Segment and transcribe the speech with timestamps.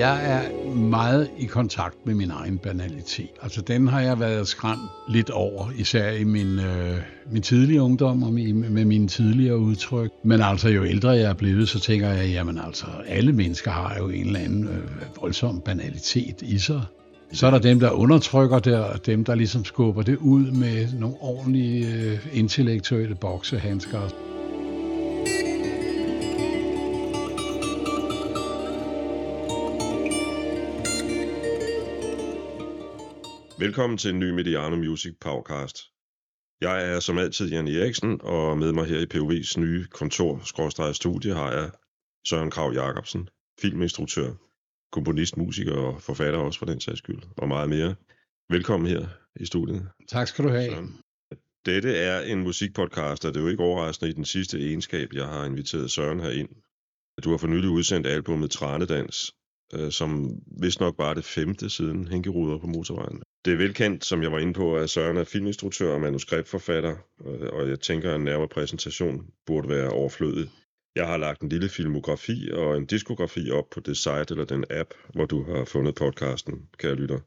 [0.00, 3.30] Jeg er meget i kontakt med min egen banalitet.
[3.42, 6.96] Altså den har jeg været skræmt lidt over, især i min, øh,
[7.30, 10.10] min tidlige ungdom og med, med mine tidligere udtryk.
[10.22, 13.96] Men altså jo ældre jeg er blevet, så tænker jeg, jamen altså alle mennesker har
[13.98, 16.82] jo en eller anden øh, voldsom banalitet i sig.
[17.32, 20.86] Så er der dem, der undertrykker det, og dem, der ligesom skubber det ud med
[20.98, 24.29] nogle ordentlige øh, intellektuelle boksehandsker.
[33.60, 35.76] Velkommen til en ny Mediano Music Podcast.
[36.60, 41.52] Jeg er som altid Jan Eriksen, og med mig her i POV's nye kontor-studie har
[41.52, 41.70] jeg
[42.26, 43.28] Søren Krav Jacobsen,
[43.60, 44.30] filminstruktør,
[44.92, 47.94] komponist, musiker og forfatter også for den sags skyld, og meget mere.
[48.50, 49.06] Velkommen her
[49.40, 49.88] i studiet.
[50.08, 50.70] Tak skal du have.
[50.70, 51.00] Søren.
[51.66, 55.26] Dette er en musikpodcast, og det er jo ikke overraskende i den sidste egenskab, jeg
[55.26, 56.48] har inviteret Søren her ind.
[57.24, 59.32] Du har for nylig udsendt albumet Tranedans,
[59.74, 60.30] øh, som
[60.62, 63.22] vist nok bare er det femte siden Hænkeruder på motorvejen.
[63.44, 66.96] Det er velkendt, som jeg var inde på, at Søren er filminstruktør og manuskriptforfatter,
[67.26, 70.48] øh, og jeg tænker, at en nærmere præsentation burde være overflødig.
[70.96, 74.64] Jeg har lagt en lille filmografi og en diskografi op på det site eller den
[74.70, 77.18] app, hvor du har fundet podcasten, kære lytter.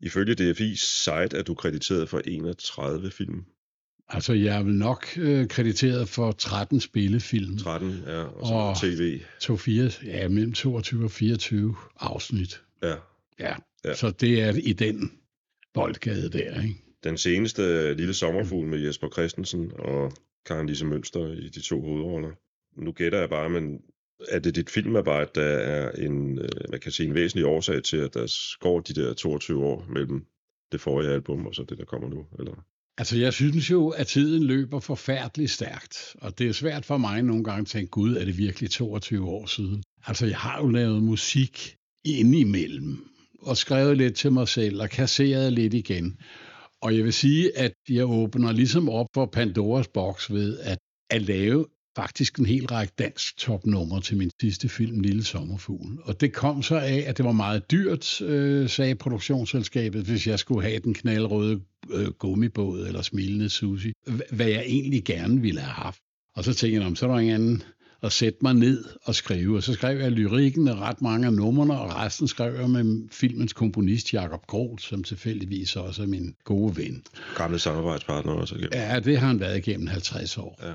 [0.00, 3.44] Ifølge DFI's site er du krediteret for 31 film.
[4.08, 7.58] Altså, jeg er vel nok øh, krediteret for 13 spillefilm.
[7.58, 9.20] 13, ja, og så Og- tv.
[9.40, 12.62] To fire, ja, mellem 22 og 24 afsnit.
[12.82, 12.88] Ja.
[12.88, 12.94] Ja.
[13.40, 13.54] Ja.
[13.84, 13.94] ja.
[13.94, 15.12] Så det er i den
[15.76, 16.74] boldgade der, ikke?
[17.04, 20.12] Den seneste øh, Lille Sommerfugl med Jesper Christensen og
[20.46, 22.30] Karen Lise Mønster i de to hovedroller.
[22.76, 23.80] Nu gætter jeg bare, men
[24.28, 27.96] er det dit filmarbejde, der er en, øh, man kan sige, en væsentlig årsag til,
[27.96, 30.26] at der går de der 22 år mellem
[30.72, 32.26] det forrige album og så det, der kommer nu?
[32.38, 32.64] Eller?
[32.98, 36.16] Altså, jeg synes jo, at tiden løber forfærdeligt stærkt.
[36.20, 39.28] Og det er svært for mig nogle gange at tænke, gud, er det virkelig 22
[39.28, 39.82] år siden?
[40.06, 43.08] Altså, jeg har jo lavet musik indimellem,
[43.46, 46.16] og skrevet lidt til mig selv, og kasseret lidt igen.
[46.82, 50.78] Og jeg vil sige, at jeg åbner ligesom op for Pandoras boks ved at,
[51.10, 55.98] at lave faktisk en hel række dansk topnummer til min sidste film, Lille Sommerfugl.
[56.02, 60.38] Og det kom så af, at det var meget dyrt, øh, sagde produktionsselskabet, hvis jeg
[60.38, 63.92] skulle have den knaldrøde øh, gummibåd eller smilende sushi,
[64.30, 65.98] hvad jeg egentlig gerne ville have haft.
[66.36, 67.62] Og så tænkte jeg, så er der ingen anden
[68.02, 69.56] at sætte mig ned og skrive.
[69.56, 73.08] Og så skrev jeg lyrikken og ret mange af numrene, og resten skrev jeg med
[73.12, 77.02] filmens komponist Jakob Groth, som tilfældigvis også er min gode ven.
[77.36, 78.54] Gamle samarbejdspartner også.
[78.54, 78.72] Igennem.
[78.72, 80.60] Ja, det har han været igennem 50 år.
[80.62, 80.72] Ja.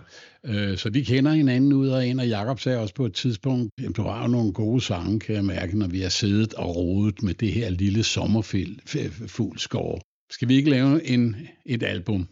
[0.72, 3.72] Øh, Så de kender hinanden ud og ind, og Jakob sagde også på et tidspunkt,
[3.88, 6.76] at du har jo nogle gode sange, kan jeg mærke, når vi har siddet og
[6.76, 10.02] rodet med det her lille sommerfuglskår.
[10.32, 12.28] Skal vi ikke lave en, et album?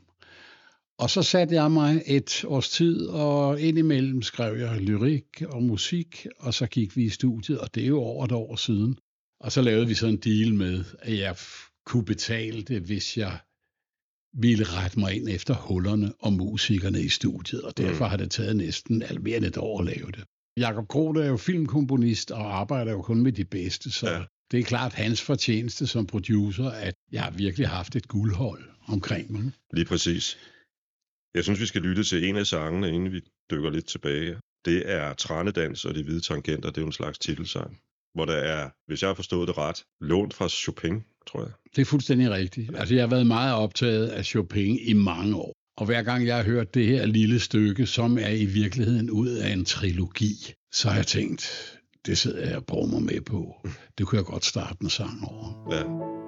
[1.00, 6.28] Og så satte jeg mig et års tid, og indimellem skrev jeg lyrik og musik,
[6.40, 8.98] og så gik vi i studiet, og det er jo over et år siden.
[9.40, 11.36] Og så lavede vi så en deal med, at jeg
[11.86, 13.38] kunne betale det, hvis jeg
[14.34, 18.10] ville rette mig ind efter hullerne og musikerne i studiet, og derfor Mm.
[18.10, 20.24] har det taget næsten mere end et år at lave det.
[20.58, 24.18] Jakob Groth er jo filmkomponist og arbejder jo kun med de bedste, så Ja.
[24.18, 24.24] ja.
[24.52, 29.32] det er klart hans fortjeneste som producer, at jeg har virkelig haft et guldhold omkring
[29.32, 29.52] mig.
[29.74, 30.38] Lige præcis.
[31.36, 34.38] Jeg synes, vi skal lytte til en af sangene, inden vi dykker lidt tilbage.
[34.66, 36.70] Det er Tranedans og de hvide tangenter.
[36.70, 37.80] Det er jo en slags titelsang,
[38.14, 41.52] hvor der er, hvis jeg har forstået det ret, lånt fra Chopin, tror jeg.
[41.76, 42.72] Det er fuldstændig rigtigt.
[42.78, 45.54] Altså, jeg har været meget optaget af Chopin i mange år.
[45.78, 49.30] Og hver gang jeg har hørt det her lille stykke, som er i virkeligheden ud
[49.30, 51.76] af en trilogi, så har jeg tænkt,
[52.06, 53.68] det sidder jeg og brummer med på.
[53.98, 55.74] Det kunne jeg godt starte en sang over.
[55.76, 56.19] Ja.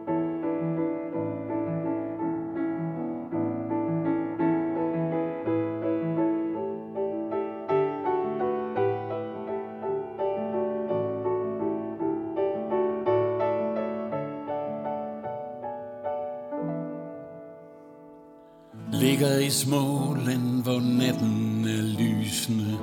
[19.02, 22.78] Ligger i Småland, hvor natten er lysende.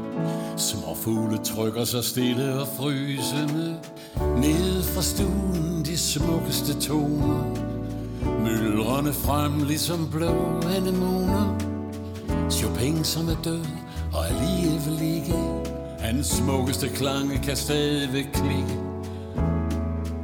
[0.57, 3.77] Små fugle trykker sig stille og frysende
[4.37, 7.45] Ned fra stuen de smukkeste toner.
[8.45, 11.59] Myldrende frem ligesom blå anemoner.
[12.51, 13.67] Chopin som er død
[14.13, 15.35] og alligevel ikke.
[15.99, 18.79] Hans smukkeste klange kan stadigvæk klikke.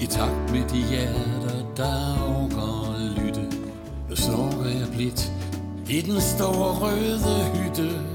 [0.00, 3.42] I takt med de hjerter, der overgår at lytte
[4.10, 5.32] Nu snorker jeg blidt
[5.88, 8.13] i den store røde hytte.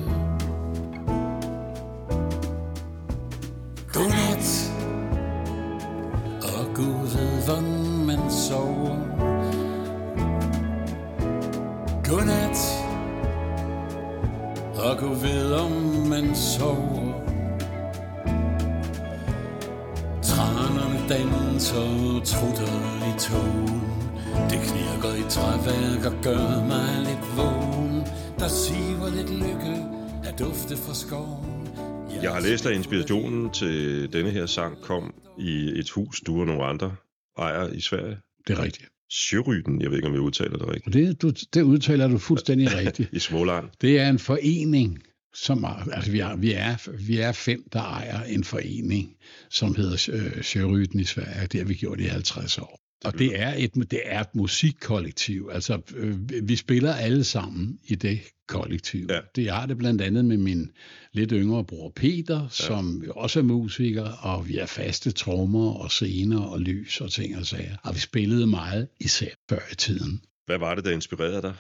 [32.90, 36.96] Inspirationen til denne her sang kom i et hus, du og nogle andre
[37.38, 38.18] ejer i Sverige.
[38.48, 38.90] Det er rigtigt.
[39.12, 40.94] Sjöryden, jeg ved ikke, om jeg udtaler det rigtigt.
[40.94, 43.10] Det, du, det udtaler du fuldstændig rigtigt.
[43.14, 43.70] I Småland.
[43.82, 45.00] Det er en forening,
[45.34, 49.16] som altså vi er, vi, er, vi er fem, der ejer en forening,
[49.50, 51.48] som hedder øh, Sjöryden i Sverige.
[51.48, 52.80] Det har vi gjort i 50 år.
[53.06, 55.50] Og det er et, det er et musikkollektiv.
[55.54, 59.07] Altså, øh, vi spiller alle sammen i det kollektiv.
[59.10, 59.19] Ja.
[59.36, 60.72] Det har det blandt andet med min
[61.13, 66.42] lidt yngre bror Peter, som også er musiker, og vi har faste trommer og scener
[66.42, 67.75] og lys og ting og sager.
[67.84, 70.22] Og vi spillede meget, især før i tiden.
[70.45, 71.54] Hvad var det, der inspirerede dig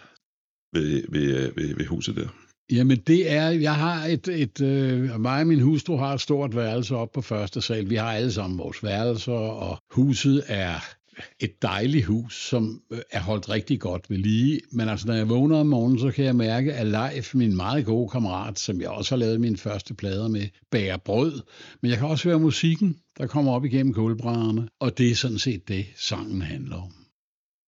[0.73, 2.27] ved, ved, ved, ved huset der?
[2.71, 6.55] Jamen det er, jeg har et, et øh, mig og min hustru har et stort
[6.55, 7.89] værelse op på første sal.
[7.89, 10.98] Vi har alle sammen vores værelser, og huset er
[11.39, 14.61] et dejligt hus, som øh, er holdt rigtig godt ved lige.
[14.71, 17.85] Men altså, når jeg vågner om morgenen, så kan jeg mærke, at Leif, min meget
[17.85, 21.41] gode kammerat, som jeg også har lavet mine første plader med, bager brød.
[21.81, 24.69] Men jeg kan også høre musikken, der kommer op igennem kulbrædderne.
[24.79, 26.93] Og det er sådan set det, sangen handler om.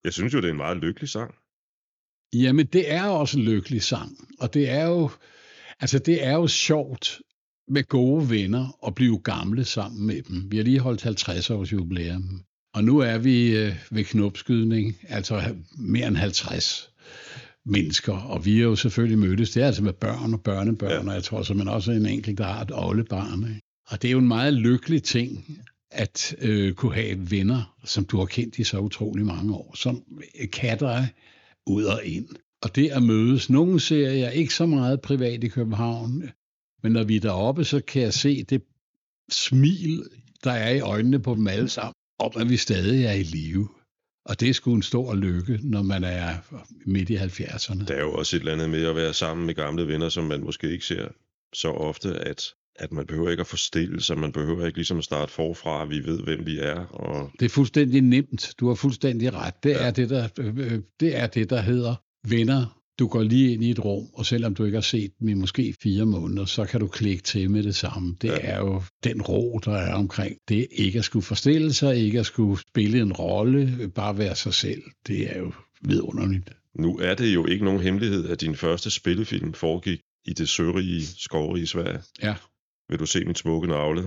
[0.04, 1.36] Jeg synes jo, det er en meget lykkelig sang.
[2.34, 4.12] Jamen, det er også en lykkelig sang.
[4.40, 5.10] Og det er jo,
[5.80, 7.22] altså, det er jo sjovt
[7.68, 10.52] med gode venner at blive gamle sammen med dem.
[10.52, 12.44] Vi har lige holdt 50 års jubilæum.
[12.74, 16.92] Og nu er vi øh, ved knopskydning, altså mere end 50
[17.66, 19.52] mennesker, og vi er jo selvfølgelig mødtes.
[19.52, 21.10] Det er altså med børn og børnebørn, ja.
[21.10, 23.44] og jeg tror så man også en enkelt, der har et oldebarn.
[23.44, 23.62] Ikke?
[23.90, 25.60] Og det er jo en meget lykkelig ting,
[25.92, 30.04] at øh, kunne have venner, som du har kendt i så utrolig mange år, som
[30.54, 31.08] kan dig
[31.68, 32.28] ud og ind.
[32.62, 36.30] Og det at mødes, nogle ser jeg ikke så meget privat i København,
[36.84, 38.62] men når vi er deroppe, så kan jeg se det
[39.30, 40.04] smil,
[40.44, 43.70] der er i øjnene på dem alle sammen, om at vi stadig er i live.
[44.26, 46.36] Og det er sgu en stor lykke, når man er
[46.86, 47.86] midt i 70'erne.
[47.86, 50.24] Der er jo også et eller andet med at være sammen med gamle venner, som
[50.24, 51.08] man måske ikke ser
[51.54, 55.04] så ofte, at, at man behøver ikke at forstille sig, man behøver ikke ligesom at
[55.04, 56.86] starte forfra, vi ved, hvem vi er.
[56.86, 57.32] Og...
[57.40, 58.54] Det er fuldstændig nemt.
[58.60, 59.64] Du har fuldstændig ret.
[59.64, 59.88] Det, ja.
[59.88, 61.96] er, det, der, øh, det er det, der hedder
[62.30, 62.81] venner.
[63.02, 65.34] Du går lige ind i et rum, og selvom du ikke har set dem i
[65.34, 68.16] måske fire måneder, så kan du klikke til med det samme.
[68.22, 68.38] Det ja.
[68.42, 70.38] er jo den ro, der er omkring.
[70.50, 74.54] Det ikke at skulle forstille sig, ikke at skulle spille en rolle, bare være sig
[74.54, 74.84] selv.
[75.08, 75.52] Det er jo
[75.82, 76.50] vidunderligt.
[76.76, 81.06] Nu er det jo ikke nogen hemmelighed, at din første spillefilm foregik i det sørige
[81.06, 82.00] skovrige Sverige.
[82.24, 82.36] Ja.
[82.90, 84.02] Vil du se min smukke navle?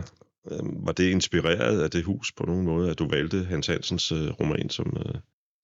[0.85, 4.31] Var det inspireret af det hus på nogen måde, at du valgte Hans Hansens øh,
[4.31, 4.96] roman som...
[5.06, 5.14] Øh...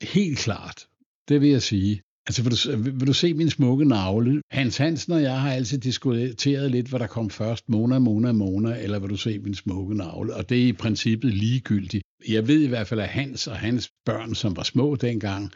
[0.02, 0.86] Helt klart.
[1.28, 2.02] Det vil jeg sige.
[2.26, 4.42] Altså, vil du, vil du se min smukke navle?
[4.50, 8.82] Hans Hansen og jeg har altid diskuteret lidt, hvad der kom først, Mona, Mona, Mona,
[8.82, 10.34] eller vil du se min smukke navle?
[10.34, 12.04] Og det er i princippet ligegyldigt.
[12.28, 15.50] Jeg ved i hvert fald, at Hans og hans børn, som var små dengang,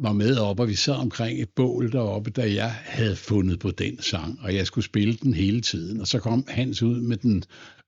[0.00, 3.70] var med op, og vi sad omkring et bål deroppe, da jeg havde fundet på
[3.70, 6.00] den sang, og jeg skulle spille den hele tiden.
[6.00, 7.42] Og så kom Hans ud med den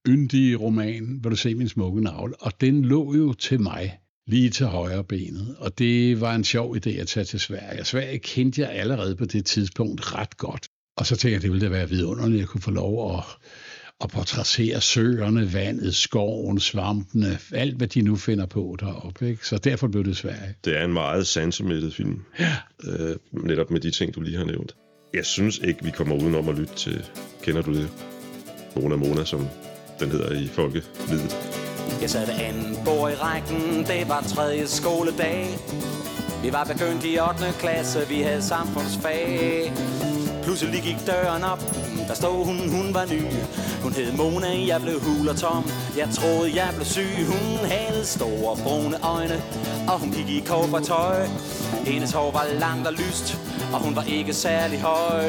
[0.09, 2.35] yndige roman, vil du se min smukke navle?
[2.43, 3.99] Og den lå jo til mig
[4.29, 5.57] lige til højre benet.
[5.59, 7.85] Og det var en sjov idé at tage til Sverige.
[7.85, 10.69] Sverige kendte jeg allerede på det tidspunkt ret godt.
[10.97, 13.25] Og så tænkte jeg, det ville da være vidunderligt at kunne få lov at,
[14.01, 19.29] at portrættere søerne, vandet, skoven, svampene, alt hvad de nu finder på deroppe.
[19.29, 19.47] Ikke?
[19.47, 20.55] Så derfor blev det Sverige.
[20.65, 22.23] Det er en meget sansemættet film.
[22.39, 22.57] Ja.
[22.85, 24.77] Øh, netop med de ting, du lige har nævnt.
[25.15, 27.05] Jeg synes ikke, vi kommer udenom at lytte til,
[27.43, 27.89] kender du det?
[28.77, 29.47] Mona Mona, som
[30.01, 31.68] den hedder i folkelidet.
[32.03, 35.59] Jeg satte anden bord i rækken, det var tredje skoledag.
[36.43, 37.53] Vi var begyndt i 8.
[37.59, 39.73] klasse, vi havde samfundsfag.
[40.43, 41.61] Pludselig gik døren op,
[42.09, 43.23] der stod hun, hun var ny.
[43.83, 45.71] Hun hed Mona, jeg blev hul og tom.
[45.97, 47.27] Jeg troede, jeg blev syg.
[47.27, 49.43] Hun havde store brune øjne,
[49.89, 50.45] og hun gik i
[50.85, 51.27] tøj.
[51.87, 53.39] Hendes hår var langt og lyst,
[53.73, 55.25] og hun var ikke særlig høj.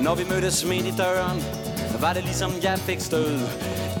[0.00, 1.59] Når vi mødtes midt i døren,
[2.00, 3.38] var det ligesom jeg fik stød.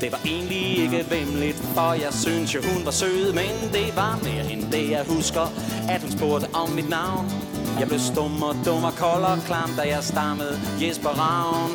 [0.00, 4.18] Det var egentlig ikke vemmeligt, for jeg synes jo hun var sød Men det var
[4.22, 5.52] mere end det jeg husker
[5.88, 7.32] At hun spurgte om mit navn.
[7.78, 11.72] Jeg blev stum og dum og kold og klam Da jeg stammede Jesper Ravn.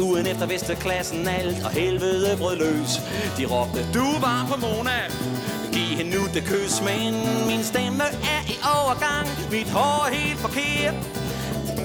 [0.00, 2.92] Ugen efter vidste klassen alt Og helvede brød løs.
[3.38, 5.00] De råbte, du var på Mona.
[5.72, 7.14] Giv hende nu det kys Men
[7.46, 9.28] min stemme er i overgang.
[9.50, 10.94] Mit hår er helt forkert.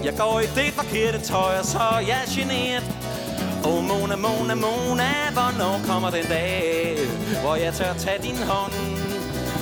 [0.04, 3.05] Jeg går i det forkerte tøj Og så er jeg generet
[3.66, 6.98] oh, Mona, Mona, Mona, hvornår kommer den dag,
[7.42, 8.74] hvor jeg tør tage din hånd,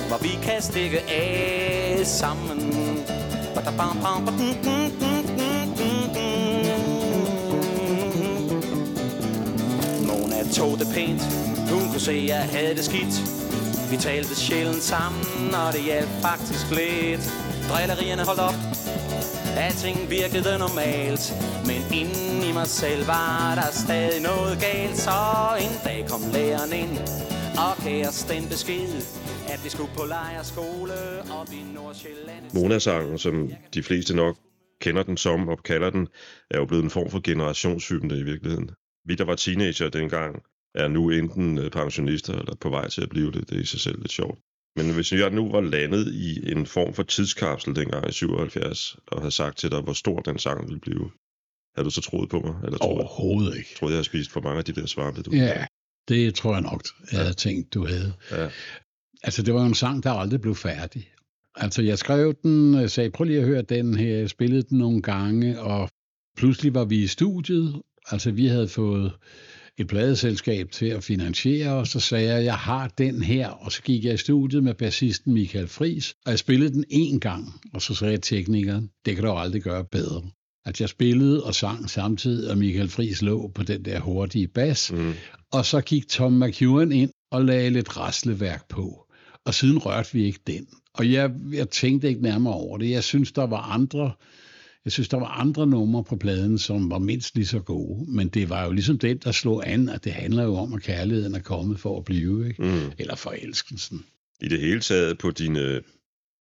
[0.08, 2.60] hvor vi kan stikke af sammen.
[10.06, 11.22] Mona tog det pænt,
[11.70, 13.14] hun kunne se, at jeg havde det skidt.
[13.90, 17.32] Vi talte sjældent sammen, og det hjalp faktisk lidt.
[17.70, 18.54] Drillerierne holdt op,
[19.56, 21.24] Alting virkede normalt
[21.68, 25.18] Men inden i mig selv var der stadig noget galt Så
[25.66, 26.94] en dag kom læreren ind
[27.64, 28.92] Og gav os den besked
[29.52, 30.94] At vi skulle på lejerskole
[31.38, 34.36] op i Nordsjælland Mona-sangen, som de fleste nok
[34.80, 36.08] kender den som og kalder den,
[36.50, 38.70] er jo blevet en form for generationshymne i virkeligheden.
[39.04, 40.42] Vi, der var teenager dengang,
[40.74, 43.50] er nu enten pensionister eller på vej til at blive det.
[43.50, 44.38] Det er i sig selv lidt sjovt.
[44.76, 49.20] Men hvis jeg nu var landet i en form for tidskapsel dengang i 77, og
[49.20, 51.10] havde sagt til dig, hvor stor den sang ville blive,
[51.74, 52.54] havde du så troet på mig?
[52.64, 53.74] Eller troede, Overhovedet ikke.
[53.76, 55.30] troede jeg, havde spist for mange af de der svampe, du?
[55.30, 55.66] Ja,
[56.08, 58.12] det tror jeg nok, jeg havde tænkt, du havde.
[58.30, 58.50] Ja.
[59.22, 61.10] Altså, det var jo en sang, der aldrig blev færdig.
[61.56, 65.02] Altså, jeg skrev den, sagde, prøv lige at høre den her, jeg spillede den nogle
[65.02, 65.90] gange, og
[66.36, 67.82] pludselig var vi i studiet.
[68.10, 69.12] Altså, vi havde fået
[69.78, 73.82] et pladeselskab til at finansiere, og så sagde jeg, jeg har den her, og så
[73.82, 77.82] gik jeg i studiet med bassisten Michael Fris, og jeg spillede den én gang, og
[77.82, 80.22] så sagde teknikeren, det kan du aldrig gøre bedre.
[80.66, 84.92] At jeg spillede og sang samtidig, og Michael Fris lå på den der hurtige bas,
[84.92, 85.12] Mm.
[85.52, 89.06] og så gik Tom McEwen ind og lagde lidt rasleværk på.
[89.46, 90.66] Og siden rørte vi ikke den.
[90.94, 92.90] Og jeg, jeg tænkte ikke nærmere over det.
[92.90, 94.12] Jeg synes, der var andre,
[94.84, 98.12] jeg synes, der var andre numre på pladen, som var mindst lige så gode.
[98.12, 100.82] Men det var jo ligesom den, der slog an, at det handler jo om, at
[100.82, 102.48] kærligheden er kommet for at blive.
[102.48, 102.62] Ikke?
[102.62, 102.92] Mm.
[102.98, 104.06] Eller forelskelsen.
[104.40, 105.80] I det hele taget på dine,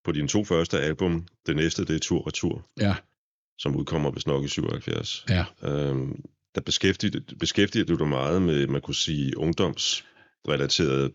[0.05, 2.95] på dine to første album, det næste, det er Tur Retur, Ja,
[3.59, 5.25] som udkommer vist nok i 77.
[5.29, 5.45] ja.
[5.63, 6.21] Øhm,
[6.55, 11.11] der beskæftiger, beskæftiger du dig meget med, man kunne sige, ungdomsrelaterede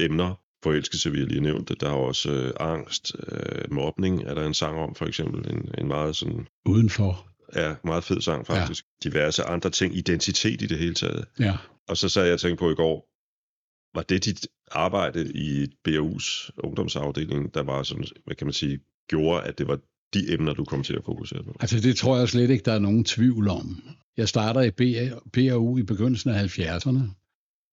[0.00, 0.34] emner.
[0.62, 1.80] Forelskelse, vi har lige nævnt det.
[1.80, 5.50] Der er også øh, angst, øh, mobning, er der en sang om, for eksempel.
[5.54, 7.28] En, en meget sådan, Udenfor.
[7.56, 8.84] ja, meget fed sang, faktisk.
[9.04, 9.10] Ja.
[9.10, 9.96] Diverse andre ting.
[9.96, 11.24] Identitet i det hele taget.
[11.40, 11.56] Ja.
[11.88, 13.08] Og så sad jeg og tænkte på i går,
[13.94, 19.42] var det dit arbejde i BAU's ungdomsafdeling, der var sådan, hvad kan man sige, gjorde,
[19.42, 19.78] at det var
[20.14, 21.56] de emner, du kom til at fokusere på?
[21.60, 23.82] Altså, det tror jeg slet ikke, der er nogen tvivl om.
[24.16, 24.70] Jeg starter i
[25.32, 27.00] BAU i begyndelsen af 70'erne,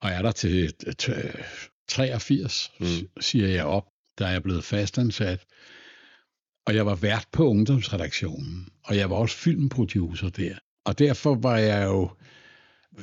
[0.01, 0.74] og er der til
[1.88, 2.86] 83, Mm.
[2.86, 3.22] mm.
[3.22, 3.86] siger jeg op,
[4.18, 5.46] der er jeg blevet fastansat.
[6.68, 10.56] Og jeg var vært på ungdomsredaktionen, og jeg var også filmproducer der.
[10.86, 12.10] Og derfor var jeg jo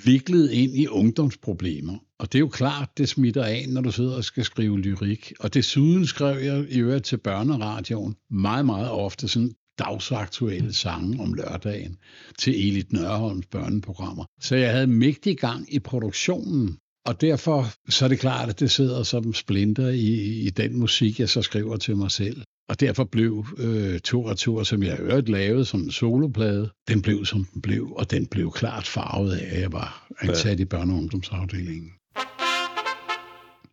[0.05, 1.99] viklet ind i ungdomsproblemer.
[2.19, 5.33] Og det er jo klart, det smitter af, når du sidder og skal skrive lyrik.
[5.41, 11.35] Og desuden skrev jeg i øvrigt til børneradioen meget, meget ofte sådan dagsaktuelle sange om
[11.35, 11.99] lørdagen
[12.39, 14.25] til Elit Nørholms børneprogrammer.
[14.41, 16.79] Så jeg havde mægtig gang i produktionen.
[17.07, 20.15] Og derfor så er det klart, at det sidder som splinter i,
[20.47, 22.43] i den musik, jeg så skriver til mig selv.
[22.69, 27.03] Og derfor blev øh, Tur og Tur, som jeg øvrigt lavede som en soloplade, den
[27.03, 30.65] blev som den blev, og den blev klart farvet af, at jeg var ansat ja.
[30.65, 31.91] i børne- og ungdomsafdelingen.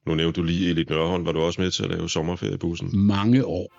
[0.07, 1.25] Nu nævnte du lige Elit Nørholm.
[1.25, 2.89] Var du også med til at lave sommerferiebussen?
[3.07, 3.73] Mange år.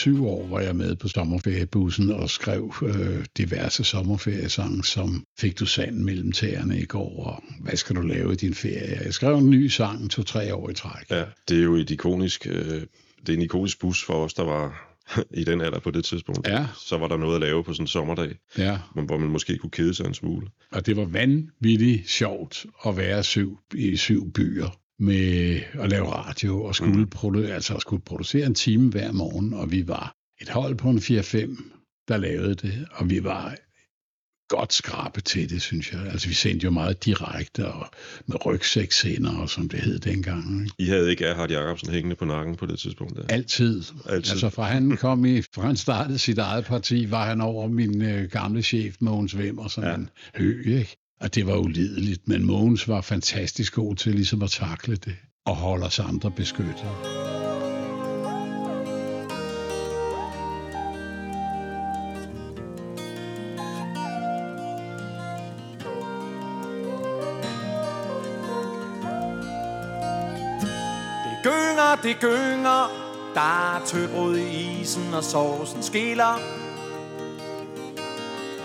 [0.00, 5.66] Syv år var jeg med på sommerferiebussen og skrev øh, diverse sommerferiesange, som Fik du
[5.66, 9.00] sand mellem tæerne i går, og hvad skal du lave i din ferie?
[9.04, 11.10] Jeg skrev en ny sang to-tre år i træk.
[11.10, 12.80] Ja, det er jo et ikonisk, øh,
[13.20, 14.96] det er en ikonisk bus for os, der var
[15.40, 16.48] i den alder på det tidspunkt.
[16.48, 16.66] Ja.
[16.88, 19.70] Så var der noget at lave på sådan en sommerdag, Ja, hvor man måske kunne
[19.70, 20.46] kede sig en smule.
[20.72, 26.64] og det var vanvittigt sjovt at være syv, i syv byer med at lave radio
[26.64, 27.10] og skulle, mm.
[27.14, 30.98] produ- altså skulle producere en time hver morgen, og vi var et hold på en
[30.98, 33.56] 4-5, der lavede det, og vi var
[34.48, 36.00] godt skrabe til det, synes jeg.
[36.12, 37.86] Altså, vi sendte jo meget direkte og
[38.26, 40.62] med rygsæksender, og som det hed dengang.
[40.62, 40.74] Ikke?
[40.78, 43.16] I havde ikke Erhard Jacobsen hængende på nakken på det tidspunkt.
[43.16, 43.22] Der.
[43.28, 43.82] Altid.
[44.06, 44.32] Altid.
[44.32, 48.02] Altså, fra han kom i, fra han startede sit eget parti, var han over min
[48.02, 49.94] øh, gamle chef, Mogens Vimmer, som ja.
[49.94, 50.96] en hø, ikke?
[51.20, 55.56] Og det var ulideligt, men Mogens var fantastisk god til ligesom at takle det og
[55.56, 56.90] holde os andre beskyttet.
[71.24, 76.40] Det gynger, det gynger Der er tøbrud i isen og sovsen skiller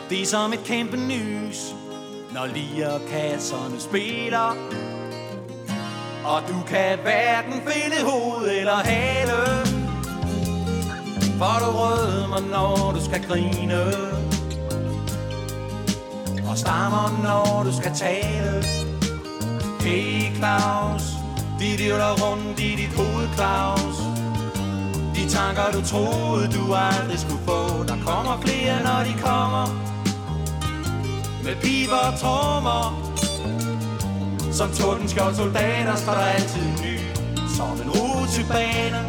[0.09, 1.84] Det er som et kæmpe nys
[2.35, 4.49] når lierkasserne spiller
[6.25, 9.65] Og du kan hverken finde hoved eller hale
[11.39, 13.83] For du rødmer, når du skal grine
[16.49, 18.63] Og stammer, når du skal tale.
[19.79, 21.03] Hey Claus,
[21.59, 23.97] De virvler rundt i dit hoved, Claus.
[25.15, 27.83] De tanker du troede du aldrig skulle få.
[27.83, 29.94] Der kommer flere når de kommer.
[31.45, 32.83] Med piber og trommer.
[34.51, 36.97] Som tordenskjold soldater står der altid ny.
[37.57, 39.01] Som en rutebane.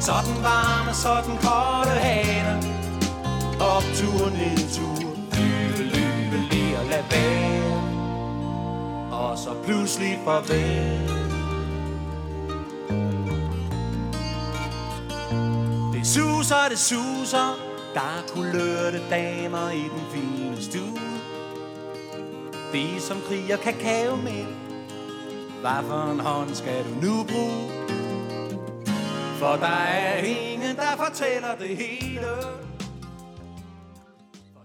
[0.00, 2.62] Så den varme, så den kolde hane
[3.60, 7.82] Optur, nedtur Lyve, lyve, lige og lad være.
[9.12, 11.10] Og så pludselig farvel.
[15.92, 17.58] Det suser, det suser.
[17.94, 21.11] Der er kulørte damer i den fine stue.
[22.72, 24.44] De som kriger kakao med
[25.60, 27.68] Hvad for en hånd skal du nu bruge?
[29.38, 32.26] For der er ingen, der fortæller det hele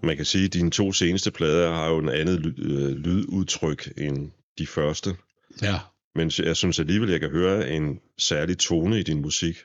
[0.03, 4.31] Man kan sige, at dine to seneste plader har jo en andet øh, lydudtryk end
[4.57, 5.15] de første.
[5.61, 5.79] Ja,
[6.15, 9.57] Men jeg synes alligevel, jeg kan høre en særlig tone i din musik.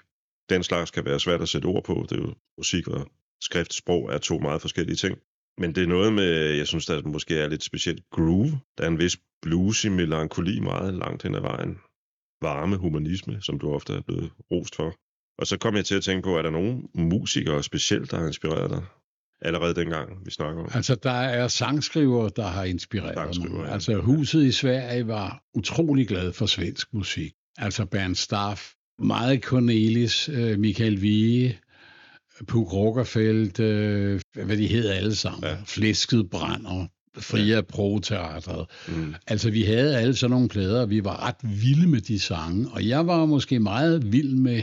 [0.48, 2.06] Den slags kan være svært at sætte ord på.
[2.10, 3.08] Det er jo musik og
[3.40, 5.18] skriftsprog er to meget forskellige ting.
[5.58, 8.60] Men det er noget med, jeg synes, der måske er lidt specielt groove.
[8.78, 11.78] Der er en vis bluesy melankoli meget langt hen ad vejen.
[12.42, 14.94] Varme humanisme, som du ofte er blevet rost for.
[15.38, 18.26] Og så kom jeg til at tænke på, er der nogen musikere specielt, der har
[18.26, 18.82] inspireret dig?
[19.44, 20.70] Allerede dengang, vi snakker om.
[20.74, 23.50] altså der er sangskrivere, der har inspireret mig.
[23.66, 23.72] ja.
[23.72, 27.32] Altså huset i Sverige var utrolig glad for svensk musik.
[27.58, 31.58] Altså Bernd Staff, meget Cornelis, øh, Michael Vige,
[32.48, 35.44] Puk Rockerfeldt, øh, hvad de hedder alle sammen.
[35.44, 35.50] Ja.
[35.50, 35.56] Ja.
[35.66, 36.86] Flæsket brænder,
[37.18, 38.66] Fria Pro Teatret.
[38.88, 39.14] Mm.
[39.26, 42.68] Altså, vi havde alle sådan nogle plader, og vi var ret vilde med de sange.
[42.68, 44.62] Og jeg var måske meget vild med,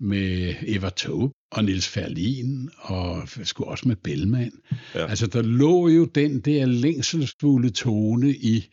[0.00, 4.52] med Eva Taube og Nils Ferlin, og sgu også med Bellman.
[4.94, 5.00] Ja.
[5.00, 5.06] Ja.
[5.06, 8.66] Altså, der lå jo den der længselsfulde tone i,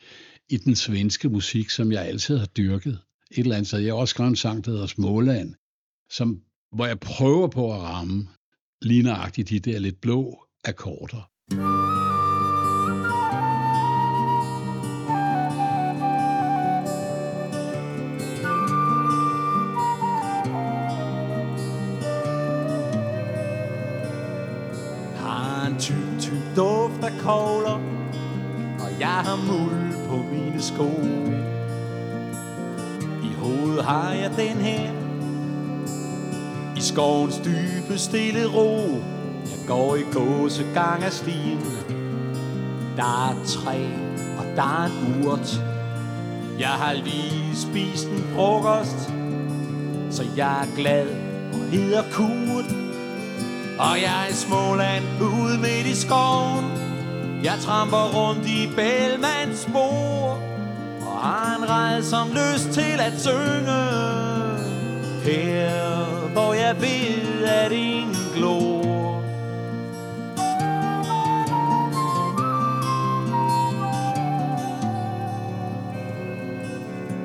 [0.50, 3.00] i den svenske musik, som jeg altid har dyrket.
[3.32, 3.80] Et eller andet sted.
[3.80, 5.54] Jeg har også skrevet en sang, der hedder Småland,
[6.12, 6.40] som,
[6.76, 8.28] hvor jeg prøver på at ramme
[8.82, 11.30] lige nøjagtigt de der lidt blå akkorder.
[25.18, 27.80] Har en tyk, tyk duft af kogler
[28.80, 30.90] Og jeg har muld på mine sko
[33.24, 35.05] I hovedet har jeg den her
[36.78, 39.02] i skovens dybe stille ro.
[39.46, 41.60] Jeg går i gåsegang af stien
[42.98, 43.86] Der er træ,
[44.38, 45.62] og der er en urt.
[46.60, 49.12] Jeg har lige spist en frokost
[50.10, 51.08] Så jeg er glad
[51.54, 52.76] og hedder Kurt.
[53.80, 56.66] Og jeg er i Småland ude midt i skoven.
[57.44, 60.40] Jeg tramper rundt i Bellmans spor
[61.02, 64.06] Og har en rædsom lyst til at synge.
[65.24, 69.24] Her hvor jeg ved at ingen glor.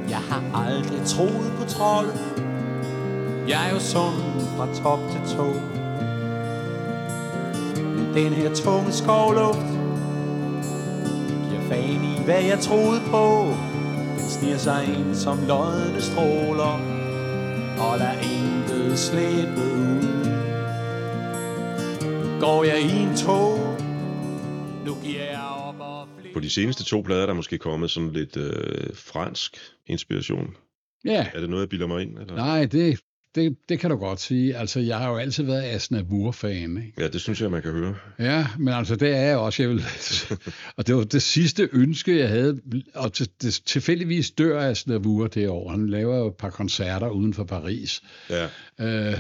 [0.09, 2.11] Jeg har aldrig troet på trold.
[3.49, 5.47] Jeg er jo sund fra top til tå.
[7.83, 9.59] Men den her tunge skovluft
[11.49, 13.55] Giver fan i hvad jeg troede på.
[14.19, 16.81] Den sniger sig ind som loddende stråler
[17.79, 18.13] Og der
[18.81, 20.25] intet slippe ud
[22.25, 23.59] Nu går jeg i en tog
[24.87, 27.91] Nu giver jeg op og flyver På de seneste to plader er der måske kommet
[27.91, 30.57] sådan lidt øh, fransk inspiration.
[31.05, 32.19] Ja, Er det noget, jeg bilder mig ind?
[32.19, 32.35] Eller?
[32.35, 33.01] Nej, det,
[33.35, 34.57] det, det kan du godt sige.
[34.57, 37.03] Altså, jeg har jo altid været Asnavour-fan, ikke?
[37.03, 37.95] Ja, det synes jeg, man kan høre.
[38.19, 39.63] Ja, men altså, det er jeg også.
[39.63, 39.85] Jeg vil,
[40.77, 42.61] og det var det sidste ønske, jeg havde.
[42.95, 45.71] Og til, det, tilfældigvis dør Asnavour det år.
[45.71, 48.03] Han laver jo et par koncerter uden for Paris.
[48.31, 48.49] Ja,
[48.81, 49.19] Øh,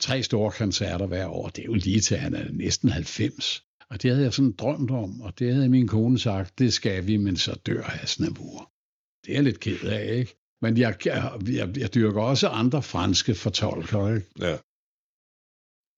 [0.00, 1.48] tre store koncerter hver år.
[1.48, 3.62] Det er jo lige til, han er næsten 90.
[3.90, 7.06] Og det havde jeg sådan drømt om, og det havde min kone sagt, det skal
[7.06, 8.70] vi, men så dør Asnavour.
[9.24, 10.45] Det er jeg lidt ked af, ikke?
[10.62, 14.26] Men jeg, jeg, jeg, dyrker også andre franske fortolkere, ikke?
[14.40, 14.56] ja.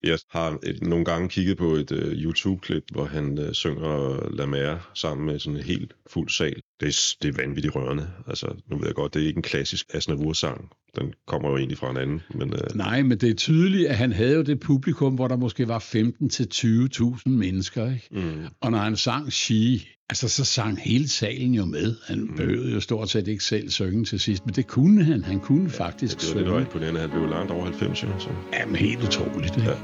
[0.02, 4.46] Jeg har et, nogle gange kigget på et uh, YouTube-klip, hvor han uh, synger La
[4.46, 6.60] Mer sammen med sådan en helt fuld sal.
[6.80, 8.08] Det er, det er vanvittigt rørende.
[8.28, 10.68] Altså, nu ved jeg godt, det er ikke en klassisk Asnavour-sang.
[10.96, 12.20] Den kommer jo egentlig fra en anden.
[12.34, 15.36] Men, uh, Nej, men det er tydeligt, at han havde jo det publikum, hvor der
[15.36, 18.08] måske var 15-20.000 mennesker, ikke?
[18.10, 21.94] mm, Og når han sang She, altså så sang hele salen jo med.
[22.06, 22.36] Han Mm.
[22.36, 25.24] behøvede jo stort set ikke selv synge til sidst, men det kunne han.
[25.24, 26.60] Han kunne faktisk det var lidt synge.
[26.60, 27.00] imponerende.
[27.00, 28.08] Han blev langt over 90, jo.
[28.18, 28.28] Så.
[28.60, 29.68] Jamen helt utroligt, ikke?
[29.70, 29.76] Ja.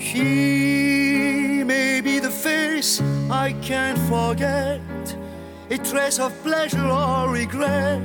[0.00, 3.02] She may be the face
[3.46, 4.80] I can't forget,
[5.70, 8.00] a trace of pleasure or regret.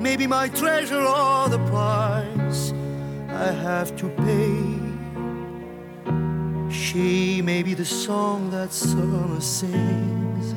[0.00, 2.72] Maybe my treasure or the price
[3.28, 4.86] I have to pay.
[6.70, 10.54] She may be the song that summer sings,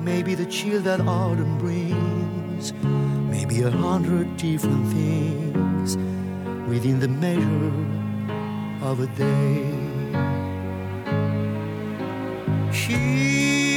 [0.00, 2.72] maybe the chill that autumn brings,
[3.30, 5.96] maybe a hundred different things
[6.68, 7.72] within the measure
[8.82, 9.74] of a day.
[12.72, 13.67] She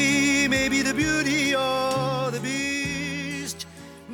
[0.55, 3.59] may be the beauty or the beast.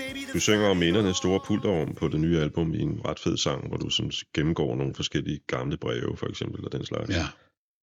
[0.01, 3.19] Maybe the Du synger om minderne store pulterrum på det nye album i en ret
[3.19, 7.09] fed sang, hvor du sådan gennemgår nogle forskellige gamle breve, for eksempel, og den slags.
[7.09, 7.25] Ja.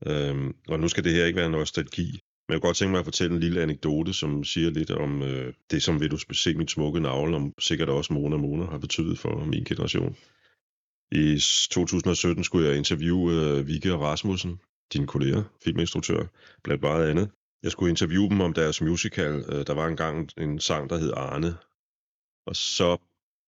[0.06, 2.08] Øhm, og nu skal det her ikke være nostalgi,
[2.46, 5.22] men jeg kunne godt tænke mig at fortælle en lille anekdote, som siger lidt om
[5.22, 8.78] øh, det, som vil du se mit smukke navle, om sikkert også Mona Mona har
[8.78, 10.16] betydet for min generation.
[11.12, 11.38] I
[11.70, 14.60] 2017 skulle jeg interviewe øh, Vigge og Rasmussen,
[14.92, 16.26] dine kolleger, filminstruktør,
[16.64, 17.30] blandt meget andet.
[17.64, 19.44] Jeg skulle interviewe dem om deres musical.
[19.48, 21.56] Øh, der var engang en sang, der hed Arne,
[22.46, 22.96] og så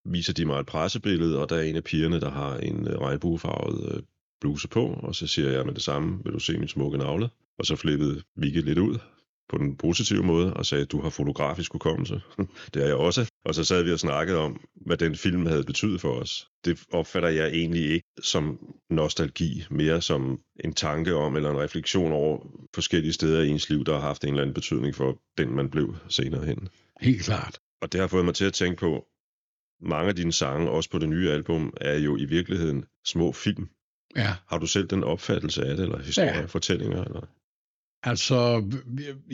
[0.04, 2.98] viser de mig et pressebillede, og der er en af pigerne, der har en øh,
[3.00, 4.02] regnbuefarvet øh,
[4.40, 7.28] bluse på, og så siger jeg med det samme, vil du se min smukke navle?
[7.58, 8.98] Og så flippede Vicky lidt ud
[9.48, 12.20] på den positive måde, og sagde, du har fotografisk hukommelse.
[12.74, 13.30] det er jeg også.
[13.44, 16.48] Og så sad vi og snakkede om, hvad den film havde betydet for os.
[16.64, 18.58] Det opfatter jeg egentlig ikke som
[18.90, 23.84] nostalgi, mere som en tanke om, eller en refleksion over forskellige steder i ens liv,
[23.84, 26.68] der har haft en eller anden betydning for den, man blev senere hen.
[27.00, 27.58] Helt klart.
[27.82, 29.06] Og det har fået mig til at tænke på,
[29.80, 33.68] mange af dine sange, også på det nye album, er jo i virkeligheden små film.
[34.16, 34.34] Ja.
[34.48, 37.04] Har du selv den opfattelse af det, eller historier, Ja.
[37.04, 37.26] Eller?
[38.06, 38.64] Altså,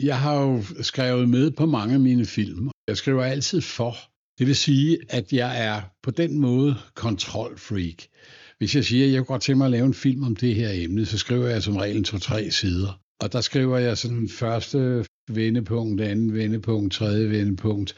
[0.03, 2.69] jeg har jo skrevet med på mange af mine film.
[2.87, 3.95] Jeg skriver altid for.
[4.39, 8.03] Det vil sige, at jeg er på den måde kontrolfreak.
[8.57, 10.55] Hvis jeg siger, at jeg kunne godt tænke mig at lave en film om det
[10.55, 12.99] her emne, så skriver jeg som regel to-tre sider.
[13.21, 17.95] Og der skriver jeg sådan første vendepunkt, anden vendepunkt, tredje vendepunkt.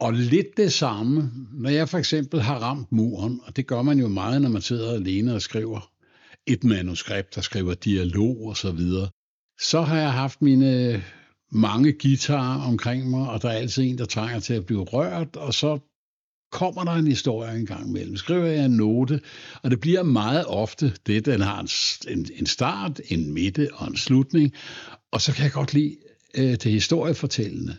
[0.00, 3.98] Og lidt det samme, når jeg for eksempel har ramt muren, og det gør man
[3.98, 5.90] jo meget, når man sidder alene og skriver
[6.46, 9.08] et manuskript, der skriver dialog og så videre,
[9.60, 11.02] så har jeg haft mine
[11.50, 15.36] mange guitarer omkring mig, og der er altid en, der trænger til at blive rørt,
[15.36, 15.78] og så
[16.52, 18.16] kommer der en historie en gang imellem.
[18.16, 19.20] Skriver jeg en note,
[19.62, 21.60] og det bliver meget ofte det, den har
[22.08, 24.52] en, en, start, en midte og en slutning,
[25.12, 25.96] og så kan jeg godt lide
[26.34, 27.76] øh, det historiefortællende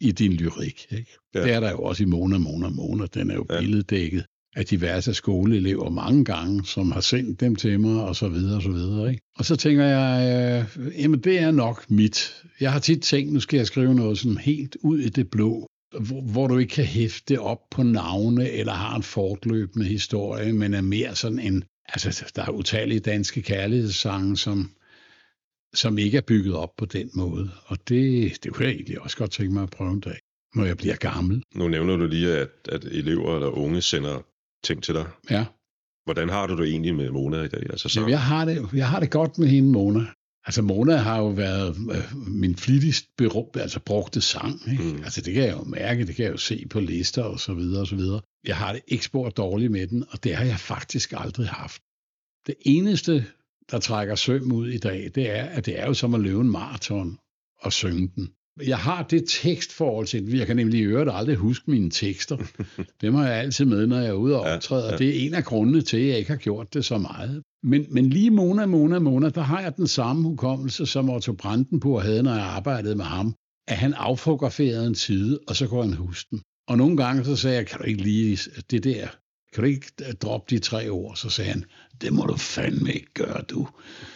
[0.00, 0.86] i din lyrik.
[0.90, 1.16] Ikke?
[1.34, 1.42] Ja.
[1.42, 3.06] Det er der jo også i Mona, Mona, Mona.
[3.14, 3.46] Den er jo.
[3.50, 3.60] Ja.
[3.60, 4.24] billeddækket
[4.56, 8.62] af diverse skoleelever mange gange, som har sendt dem til mig, og så videre, og
[8.62, 9.10] så videre.
[9.10, 9.22] Ikke?
[9.38, 12.44] Og så tænker jeg, øh, jamen det er nok mit.
[12.60, 15.66] Jeg har tit tænkt, nu skal jeg skrive noget sådan helt ud i det blå,
[16.00, 20.74] hvor, hvor du ikke kan hæfte op på navne, eller har en fortløbende historie, men
[20.74, 24.70] er mere sådan en, altså der er utallige danske kærlighedssange, som,
[25.74, 27.50] som ikke er bygget op på den måde.
[27.66, 30.18] Og det, det kunne jeg egentlig også godt tænke mig at prøve en dag,
[30.54, 31.42] når jeg bliver gammel.
[31.54, 34.22] Nu nævner du lige, at, at elever eller unge sender
[34.64, 35.06] ting til dig.
[35.30, 35.44] Ja.
[36.04, 37.62] Hvordan har du det egentlig med Mona i dag?
[37.70, 40.06] Altså, Jamen, jeg, har det, jeg har det godt med hende, Mona.
[40.46, 44.70] Altså, Mona har jo været øh, min flittigst beru- altså, brugte sang.
[44.72, 44.82] Ikke?
[44.82, 44.96] Mm.
[45.04, 47.54] Altså, det kan jeg jo mærke, det kan jeg jo se på lister og så
[47.54, 48.20] videre og så videre.
[48.44, 51.82] Jeg har det ikke spor dårligt med den, og det har jeg faktisk aldrig haft.
[52.46, 53.26] Det eneste,
[53.70, 56.40] der trækker søm ud i dag, det er, at det er jo som at løbe
[56.40, 57.18] en maraton
[57.60, 58.32] og synge den.
[58.66, 60.36] Jeg har det tekstforhold til.
[60.36, 62.36] Jeg kan nemlig i øvrigt aldrig huske mine tekster.
[63.02, 65.26] Dem har jeg altid med, når jeg er ude og Ja, optræde, og det er
[65.26, 67.42] en af grundene til, at jeg ikke har gjort det så meget.
[67.62, 72.02] Men, men lige Mona, Mona, Mona, der har jeg den samme hukommelse, som Otto Brandenburg
[72.02, 73.34] havde, når jeg arbejdede med ham.
[73.68, 76.42] At han affotograferede en side, og så kunne han huske den.
[76.68, 78.38] Og nogle gange så sagde jeg, kan du ikke lige
[78.70, 79.08] det der,
[79.56, 81.16] kan du ikke droppe de tre ord?
[81.16, 81.64] Så sagde han,
[82.00, 83.68] det må du fandme ikke gøre, du.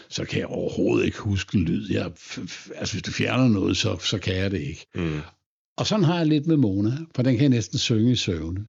[0.09, 1.90] Så kan jeg overhovedet ikke huske lyd.
[1.90, 2.05] Jeg,
[2.74, 4.87] altså, hvis du fjerner noget, så, så kan jeg det ikke.
[4.94, 5.20] Mm.
[5.76, 8.66] Og sådan har jeg lidt med Mona, for den kan jeg næsten synge i søvne.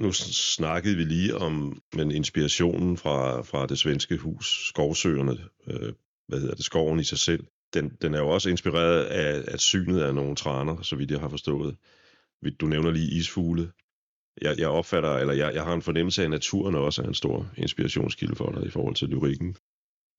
[0.00, 5.92] Nu snakkede vi lige om men inspirationen fra, fra det svenske hus, Skovsøerne, øh,
[6.28, 7.44] hvad hedder det, skoven i sig selv.
[7.74, 11.20] Den, den er jo også inspireret af, af synet af nogle traner, så vidt jeg
[11.20, 11.76] har forstået.
[12.60, 13.72] Du nævner lige isfugle.
[14.42, 17.14] Jeg, jeg opfatter, eller jeg, jeg har en fornemmelse af, at naturen også er en
[17.14, 19.56] stor inspirationskilde for dig i forhold til lyrikken.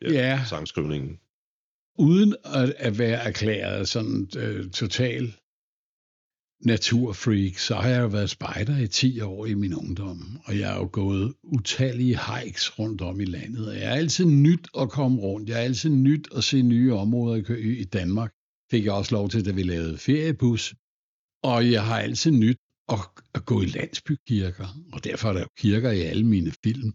[0.02, 0.42] Ja.
[0.46, 1.20] Sangskrivningen.
[1.98, 5.34] uden at, at være erklæret sådan øh, total
[6.66, 10.70] naturfreak, så har jeg jo været spejder i 10 år i min ungdom, og jeg
[10.70, 14.90] har jo gået utallige hikes rundt om i landet, og jeg er altid nyt at
[14.90, 15.50] komme rundt.
[15.50, 18.32] Jeg er altid nyt at se nye områder i Danmark.
[18.72, 20.76] Fik jeg også lov til, da vi lavede feriebus.
[21.44, 22.58] Og jeg har altid nyt
[22.92, 23.00] at,
[23.34, 26.94] at gå i landsbykirker, og derfor er der jo kirker i alle mine film.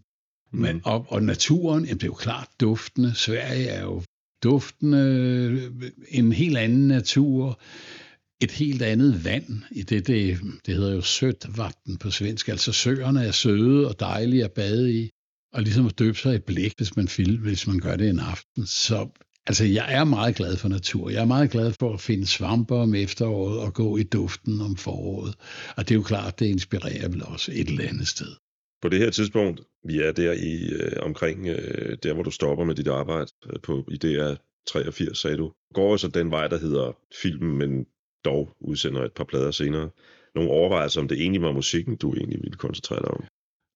[0.51, 3.15] Men, og, og naturen, jamen, det er jo klart duftende.
[3.15, 4.03] Sverige er jo
[4.43, 5.71] duftende,
[6.09, 7.59] en helt anden natur.
[8.41, 12.47] et helt andet vand i det, det, det hedder jo sødt vatten på svensk.
[12.49, 15.09] Altså søerne er søde og dejlige at bade i,
[15.53, 18.19] og ligesom at døbe sig i blæk, hvis man, film, hvis man gør det en
[18.19, 18.65] aften.
[18.65, 19.09] Så
[19.47, 21.09] altså, jeg er meget glad for natur.
[21.09, 24.75] Jeg er meget glad for at finde svamper om efteråret og gå i duften om
[24.75, 25.35] foråret.
[25.77, 28.31] Og det er jo klart, det inspirerer vel også et eller andet sted.
[28.81, 32.65] På det her tidspunkt, vi er der i øh, omkring øh, der, hvor du stopper
[32.65, 34.33] med dit arbejde øh, på i DR
[34.67, 35.51] 83, sagde du.
[35.73, 37.85] Går så den vej, der hedder filmen, men
[38.25, 39.89] dog udsender et par plader senere.
[40.35, 43.23] Nogle overvejelser, om det egentlig var musikken, du egentlig ville koncentrere dig om?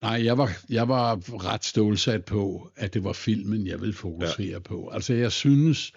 [0.02, 4.52] Nej, jeg var, jeg var ret stålsat på, at det var filmen, jeg ville fokusere
[4.52, 4.60] ja.
[4.60, 4.90] på.
[4.94, 5.94] Altså, jeg synes,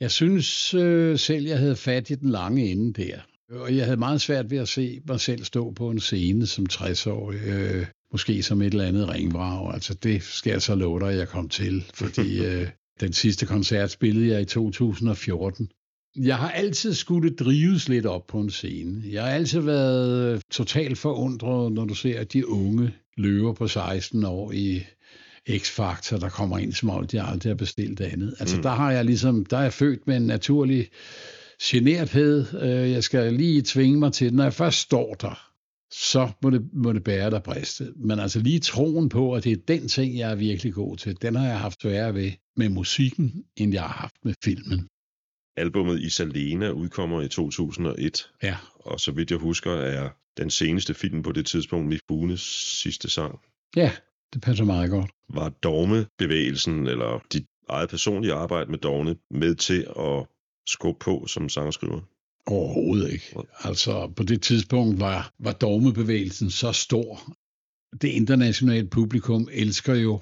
[0.00, 3.18] jeg synes øh, selv, jeg havde fat i den lange ende der.
[3.50, 6.66] Og jeg havde meget svært ved at se mig selv stå på en scene som
[6.72, 9.74] 60-årig, øh, måske som et eller andet ringvrag.
[9.74, 12.68] Altså, det skal jeg så love dig, at jeg kom til, fordi øh,
[13.00, 15.68] den sidste koncert spillede jeg i 2014.
[16.16, 19.02] Jeg har altid skulle drives lidt op på en scene.
[19.10, 24.52] Jeg har altid været totalt forundret, når du ser de unge løver på 16 år
[24.52, 24.84] i
[25.50, 28.34] X-Factor, der kommer ind, som om de aldrig har bestilt andet.
[28.40, 28.62] Altså mm.
[28.62, 30.88] der har jeg ligesom, der er jeg født med en naturlig
[31.62, 32.46] generthed.
[32.62, 35.50] Øh, jeg skal lige tvinge mig til, når jeg først står der,
[35.90, 37.92] så må det, må det bære der briste.
[37.96, 41.22] Men altså lige troen på, at det er den ting, jeg er virkelig god til,
[41.22, 44.88] den har jeg haft sværere ved med musikken, end jeg har haft med filmen.
[45.56, 48.30] Albummet Isalena udkommer i 2001.
[48.42, 48.56] Ja.
[48.74, 52.40] Og så vidt jeg husker, er den seneste film på det tidspunkt Mifunes
[52.82, 53.40] sidste sang.
[53.76, 53.92] Ja,
[54.34, 55.10] det passer meget godt.
[55.28, 60.26] Var dogmebevægelsen, eller dit eget personlige arbejde med dogne, med til at
[60.66, 62.00] skubbe på som sangskriver?
[62.46, 63.36] Overhovedet ikke.
[63.60, 67.20] Altså, på det tidspunkt var, var dogmebevægelsen så stor.
[68.00, 70.20] Det internationale publikum elsker jo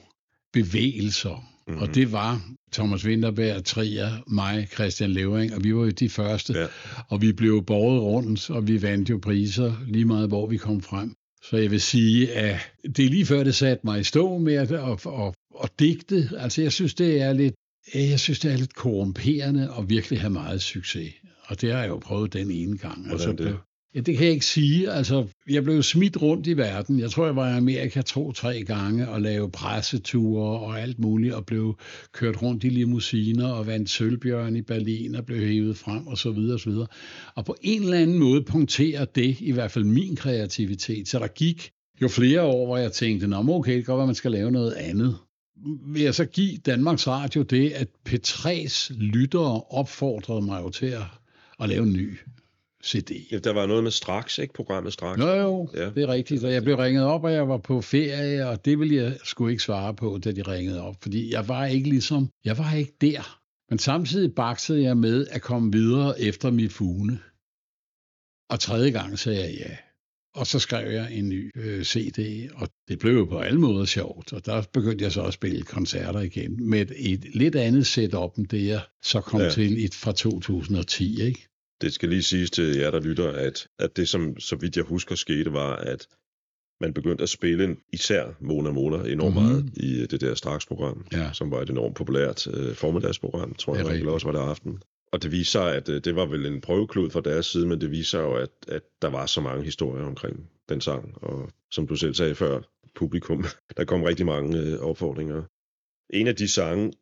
[0.53, 1.51] bevægelser.
[1.66, 1.83] Mm-hmm.
[1.83, 6.53] Og det var Thomas Winterberg, Trier, mig, Christian Levering, og vi var jo de første.
[6.53, 6.66] Ja.
[7.09, 10.81] Og vi blev borget rundt, og vi vandt jo priser lige meget, hvor vi kom
[10.81, 11.14] frem.
[11.42, 12.61] Så jeg vil sige, at
[12.96, 16.31] det er lige før, det satte mig i stå med at, at, at, at digte.
[16.38, 17.55] Altså, jeg synes, det er lidt
[17.94, 21.14] jeg synes, det er lidt korrumperende at virkelig have meget succes.
[21.46, 23.11] Og det har jeg jo prøvet den ene gang.
[23.11, 23.59] Altså, det?
[23.94, 24.90] Ja, det kan jeg ikke sige.
[24.90, 27.00] Altså, jeg blev smidt rundt i verden.
[27.00, 31.46] Jeg tror, jeg var i Amerika to-tre gange og lavede presseture og alt muligt, og
[31.46, 31.78] blev
[32.12, 36.31] kørt rundt i limousiner og vandt sølvbjørn i Berlin og blev hævet frem og så
[36.31, 36.87] videre og så videre.
[37.35, 41.09] Og på en eller anden måde punkterer det i hvert fald min kreativitet.
[41.09, 41.70] Så der gik
[42.02, 44.72] jo flere år, hvor jeg tænkte, nå okay, det kan godt man skal lave noget
[44.72, 45.16] andet.
[45.87, 51.02] Vil jeg så give Danmarks Radio det, at P3's lyttere opfordrede mig jo til at,
[51.61, 52.18] at lave en ny
[52.85, 53.11] CD.
[53.33, 54.55] Ja, der var noget med straks, ikke?
[54.55, 55.21] Programmet straks.
[55.21, 55.90] Jo, jo, ja.
[55.90, 56.45] det er rigtigt.
[56.45, 59.49] Og jeg blev ringet op, og jeg var på ferie, og det ville jeg sgu
[59.49, 60.97] ikke svare på, da de ringede op.
[61.03, 63.38] Fordi jeg var ikke ligesom, jeg var ikke der.
[63.71, 67.18] Men samtidig baksede jeg med at komme videre efter mit fune.
[68.51, 69.77] Og tredje gang sagde jeg ja.
[70.35, 73.85] Og så skrev jeg en ny øh, CD, og det blev jo på alle måder
[73.85, 74.33] sjovt.
[74.33, 78.37] Og der begyndte jeg så at spille koncerter igen med et, et lidt andet setup
[78.38, 79.51] end det, jeg så kom ja.
[79.51, 81.23] til et fra 2010.
[81.23, 81.49] Ikke?
[81.83, 84.85] Det skal lige siges til jer, der lytter, at, at det, som så vidt jeg
[84.85, 86.07] husker skete, var, at
[86.81, 89.51] man begyndte at spille især Mona Mona enormt mm-hmm.
[89.51, 91.33] meget i det der straks-program, ja.
[91.33, 94.83] som var et enormt populært uh, formiddagsprogram, tror jeg, eller også var det aften.
[95.12, 97.81] Og det viser sig, at uh, det var vel en prøveklud fra deres side, men
[97.81, 101.87] det viser jo, at, at der var så mange historier omkring den sang, og som
[101.87, 102.61] du selv sagde før,
[102.95, 103.45] publikum,
[103.77, 105.42] der kom rigtig mange uh, opfordringer.
[106.11, 106.92] En af de sange,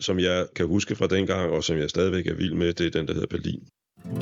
[0.00, 2.90] som jeg kan huske fra dengang, og som jeg stadigvæk er vild med, det er
[2.90, 3.68] den, der hedder Berlin.
[4.04, 4.14] Min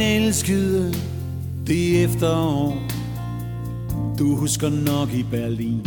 [0.00, 0.94] elskede,
[1.66, 2.76] det er efterår.
[4.18, 5.86] Du husker nok i Berlin.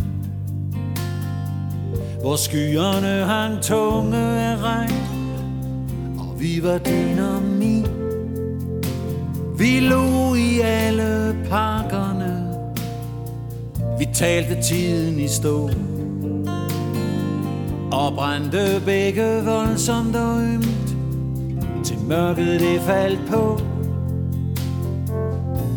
[2.22, 4.94] Hvor skyerne hang tunge af regn
[6.20, 8.07] Og vi var din og min
[9.58, 12.48] vi lå i alle parkerne.
[14.00, 15.70] Vi talte tiden i stå.
[17.92, 20.96] Og brændte begge voldsomt og ømt.
[21.86, 23.60] Til mørket det faldt på.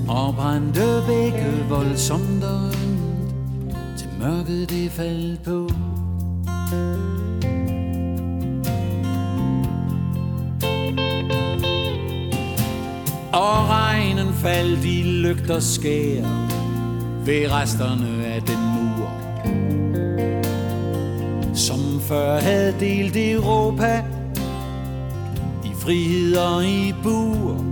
[0.09, 3.77] Og brændte begge voldsomt og ømt.
[3.99, 5.69] Til mørket det faldt på.
[13.33, 16.25] Og regnen faldt i lygter skær
[17.25, 19.11] Ved resterne af den mur.
[21.55, 24.05] Som før havde delt Europa
[25.65, 27.65] I frihed og i bur.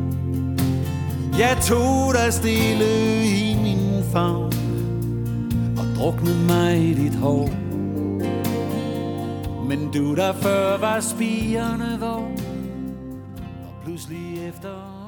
[1.39, 4.53] Jeg tog dig stille i min favn
[5.79, 7.51] Og druknede mig i dit hår.
[9.69, 12.38] Men du der før var spirende vågen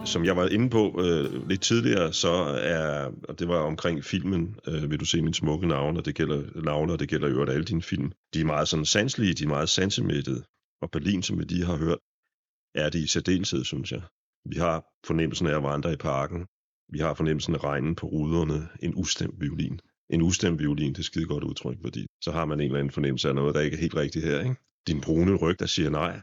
[0.04, 2.32] som jeg var inde på øh, lidt tidligere, så
[2.72, 6.14] er, og det var omkring filmen, øh, vil du se min smukke navn, og det
[6.14, 8.12] gælder navne, og det gælder jo alle dine film.
[8.34, 10.44] De er meget sådan sanselige, de er meget sansemættede.
[10.82, 11.98] Og Berlin, som vi lige har hørt,
[12.74, 14.02] er det i særdeleshed, synes jeg.
[14.44, 16.46] Vi har fornemmelsen af at vandre i parken.
[16.92, 18.68] Vi har fornemmelsen af regnen på ruderne.
[18.82, 19.80] En ustemt violin.
[20.10, 22.92] En ustemt violin, det er skide godt udtryk, fordi så har man en eller anden
[22.92, 24.40] fornemmelse af noget, der ikke er helt rigtigt her.
[24.40, 24.56] Ikke?
[24.86, 26.20] Din brune ryg, der siger nej.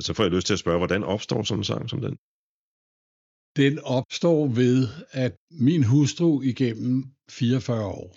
[0.00, 2.16] Så får jeg lyst til at spørge, hvordan opstår sådan en sang som den?
[3.56, 8.16] Den opstår ved, at min hustru igennem 44 år,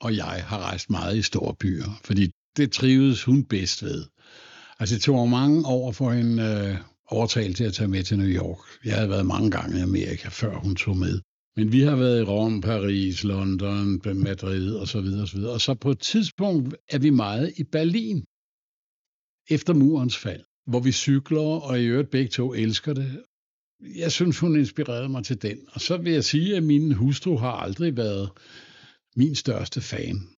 [0.00, 4.04] og jeg har rejst meget i store byer, fordi det trives hun bedst ved.
[4.78, 8.28] Altså det tog mange år for en øh, overtale til at tage med til New
[8.28, 8.58] York.
[8.84, 11.20] Jeg havde været mange gange i Amerika, før hun tog med.
[11.56, 15.52] Men vi har været i Rom, Paris, London, Madrid og så videre, og så videre.
[15.52, 18.24] Og så på et tidspunkt er vi meget i Berlin,
[19.50, 23.24] efter murens fald, hvor vi cykler, og i øvrigt begge to elsker det.
[23.96, 25.58] Jeg synes, hun inspirerede mig til den.
[25.72, 28.30] Og så vil jeg sige, at min hustru har aldrig været
[29.16, 30.28] min største fan.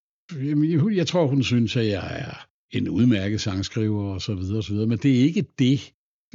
[0.94, 4.72] Jeg tror, hun synes, at jeg er en udmærket sangskriver og så videre, og så
[4.72, 4.86] videre.
[4.86, 5.92] Men det er ikke det,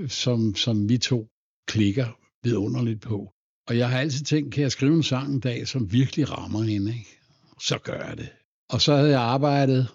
[0.08, 1.28] som, som vi to
[1.68, 3.34] klikker vidunderligt på.
[3.68, 6.64] Og jeg har altid tænkt, kan jeg skrive en sang en dag, som virkelig rammer
[6.64, 6.92] hende?
[6.92, 7.18] Ikke?
[7.62, 8.30] Så gør jeg det.
[8.70, 9.88] Og så havde jeg arbejdet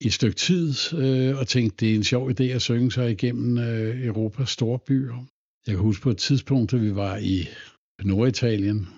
[0.00, 3.10] i et stykke tid øh, og tænkt, det er en sjov idé at synge sig
[3.10, 5.26] igennem øh, Europas store byer.
[5.66, 7.48] Jeg kan huske på et tidspunkt, da vi var i
[8.04, 8.88] Norditalien.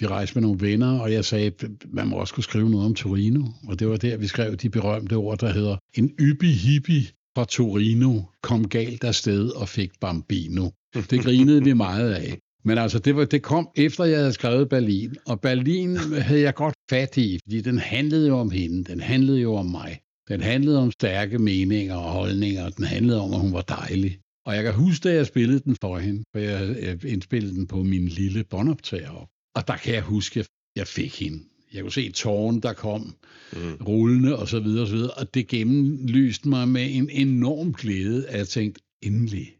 [0.00, 1.52] Vi rejste med nogle venner, og jeg sagde,
[1.86, 3.44] man må også kunne skrive noget om Torino.
[3.68, 7.02] Og det var der, vi skrev de berømte ord, der hedder, en yppi hippie
[7.36, 10.70] fra Torino kom galt afsted og fik Bambino.
[10.94, 12.38] Det grinede vi meget af.
[12.64, 15.16] Men altså, det, var, det kom efter, jeg havde skrevet Berlin.
[15.26, 18.84] Og Berlin havde jeg godt fat i, fordi den handlede jo om hende.
[18.84, 20.00] Den handlede jo om mig.
[20.28, 22.68] Den handlede om stærke meninger og holdninger.
[22.68, 24.18] Den handlede om, at hun var dejlig.
[24.46, 27.82] Og jeg kan huske, da jeg spillede den for hende, for jeg indspillede den på
[27.82, 29.28] min lille båndoptager op.
[29.54, 31.44] Og der kan jeg huske, at jeg fik hende.
[31.72, 33.16] Jeg kunne se tårn, der kom
[33.52, 33.74] mm.
[33.86, 35.10] rullende og så videre og så videre.
[35.10, 39.56] Og det gennemlyste mig med en enorm glæde, at jeg tænkte, endelig,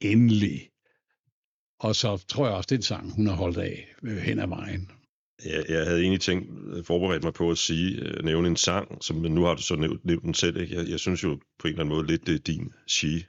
[0.00, 0.68] endelig.
[1.80, 4.38] Og så tror jeg også, det er en sang, hun har holdt af øh, hen
[4.38, 4.90] ad vejen.
[5.44, 6.46] Jeg, jeg havde egentlig tænkt,
[6.86, 9.76] forberedt mig på at sige, øh, nævne en sang, som men nu har du så
[9.76, 10.60] nævnt, nævnt den selv.
[10.60, 10.76] Ikke?
[10.76, 13.26] Jeg, jeg synes jo på en eller anden måde lidt, det er din she.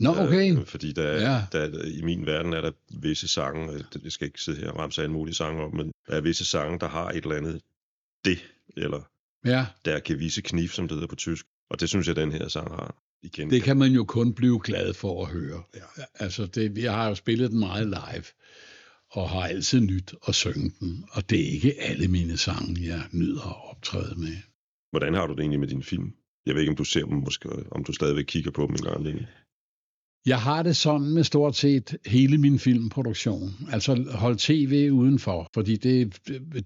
[0.00, 0.56] Nå, okay.
[0.56, 1.42] Øh, fordi der, ja.
[1.52, 4.78] der, i min verden er der visse sange, øh, jeg skal ikke sidde her og
[4.78, 7.60] ramse alle mulige sange om, men der er visse sange, der har et eller andet
[8.24, 8.38] det,
[8.76, 9.10] eller
[9.44, 9.66] ja.
[9.84, 11.46] der kan vise knif, som det hedder på tysk.
[11.70, 13.02] Og det synes jeg, den her sang har.
[13.22, 13.50] Igen.
[13.50, 15.62] Det kan man jo kun blive glad for at høre.
[15.74, 16.04] Ja.
[16.14, 18.24] Altså, det, jeg har jo spillet den meget live,
[19.10, 21.04] og har altid nyt at synge den.
[21.10, 24.36] Og det er ikke alle mine sange, jeg nyder at optræde med.
[24.90, 26.12] Hvordan har du det egentlig med din film?
[26.46, 28.82] Jeg ved ikke, om du ser dem, måske, om du stadigvæk kigger på dem en
[28.82, 29.26] gang.
[30.26, 33.54] Jeg har det sådan med stort set hele min filmproduktion.
[33.72, 36.18] Altså hold tv udenfor, fordi det,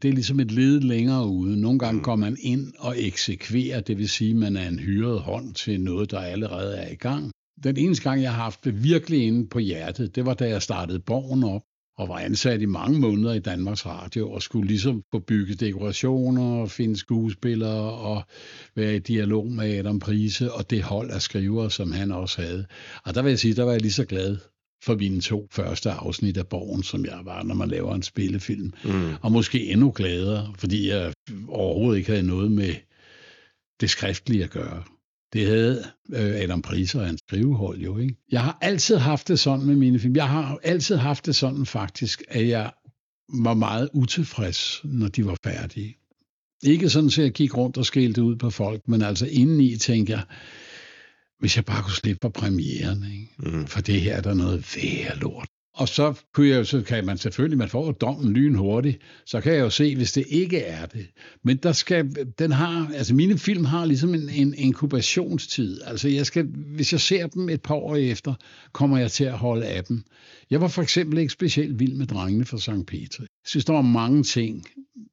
[0.02, 1.60] det er ligesom et led længere ude.
[1.60, 2.04] Nogle gange mm.
[2.04, 5.80] går man ind og eksekverer, det vil sige, at man er en hyret hånd til
[5.80, 7.30] noget, der allerede er i gang.
[7.64, 10.62] Den eneste gang, jeg har haft det virkelig inde på hjertet, det var da jeg
[10.62, 11.62] startede Borgen op
[12.00, 16.62] og var ansat i mange måneder i Danmarks Radio og skulle ligesom få bygget dekorationer
[16.62, 18.22] og finde skuespillere og
[18.76, 22.66] være i dialog med Adam Prise og det hold af skrivere, som han også havde.
[23.04, 24.36] Og der vil jeg sige, der var jeg lige så glad
[24.84, 28.72] for mine to første afsnit af Borgen, som jeg var, når man laver en spillefilm.
[28.84, 29.14] Mm.
[29.22, 31.12] Og måske endnu gladere, fordi jeg
[31.48, 32.74] overhovedet ikke havde noget med
[33.80, 34.82] det skriftlige at gøre.
[35.32, 37.98] Det havde øh, Adam Priser og hans skrivehold jo.
[37.98, 38.16] Ikke?
[38.32, 40.16] Jeg har altid haft det sådan med mine film.
[40.16, 42.72] Jeg har altid haft det sådan faktisk, at jeg
[43.28, 45.96] var meget utilfreds, når de var færdige.
[46.62, 50.14] Ikke sådan, at jeg gik rundt og skældte ud på folk, men altså indeni tænker
[50.14, 50.24] jeg,
[51.38, 53.28] hvis jeg bare kunne slippe på premieren, ikke?
[53.38, 53.66] Mm.
[53.66, 55.48] for det her er der noget værre lort.
[55.74, 59.52] Og så, kunne jeg, så kan man selvfølgelig, man får dommen lyn hurtigt, så kan
[59.52, 61.06] jeg jo se, hvis det ikke er det.
[61.44, 65.80] Men der skal, den har, altså mine film har ligesom en, en inkubationstid.
[65.84, 68.34] Altså jeg skal, hvis jeg ser dem et par år efter,
[68.72, 70.02] kommer jeg til at holde af dem.
[70.50, 72.86] Jeg var for eksempel ikke specielt vild med drengene fra St.
[72.86, 73.20] Peter.
[73.20, 74.66] Jeg synes, der var mange ting,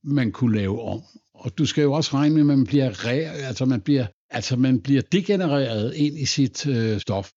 [0.04, 1.02] man kunne lave om.
[1.34, 4.56] Og du skal jo også regne med, at man bliver, re, altså man bliver, altså
[4.56, 7.30] man bliver degenereret ind i sit øh, stof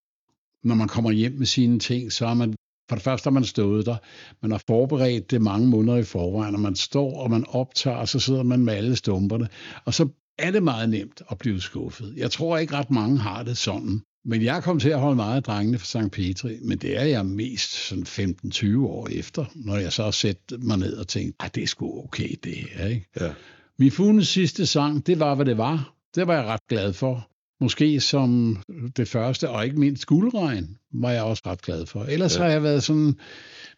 [0.64, 2.54] når man kommer hjem med sine ting, så er man
[2.90, 3.96] for det første har man stået der,
[4.42, 8.08] man har forberedt det mange måneder i forvejen, og man står og man optager, og
[8.08, 9.48] så sidder man med alle stumperne,
[9.84, 12.14] og så er det meget nemt at blive skuffet.
[12.16, 14.00] Jeg tror ikke ret mange har det sådan.
[14.24, 16.12] Men jeg kom til at holde meget af drengene fra St.
[16.12, 20.36] Petri, men det er jeg mest sådan 15-20 år efter, når jeg så har sat
[20.58, 23.06] mig ned og tænkt, at det er sgu okay det her, ikke?
[23.20, 23.32] Ja.
[23.78, 25.94] Min Funes sidste sang, det var, hvad det var.
[26.14, 27.28] Det var jeg ret glad for.
[27.60, 28.62] Måske som
[28.96, 32.04] det første, og ikke mindst guldregn, var jeg også ret glad for.
[32.04, 32.42] Ellers ja.
[32.42, 33.14] har jeg været sådan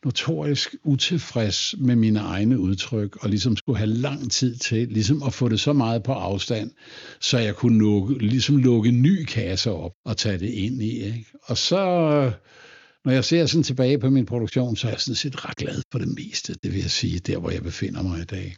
[0.04, 5.34] notorisk utilfreds med mine egne udtryk, og ligesom skulle have lang tid til ligesom at
[5.34, 6.70] få det så meget på afstand,
[7.20, 11.04] så jeg kunne lukke, ligesom lukke en ny kasse op og tage det ind i.
[11.04, 11.26] Ikke?
[11.42, 11.76] Og så,
[13.04, 15.82] når jeg ser sådan tilbage på min produktion, så er jeg sådan set ret glad
[15.92, 18.56] for det meste, det vil jeg sige, der hvor jeg befinder mig i dag.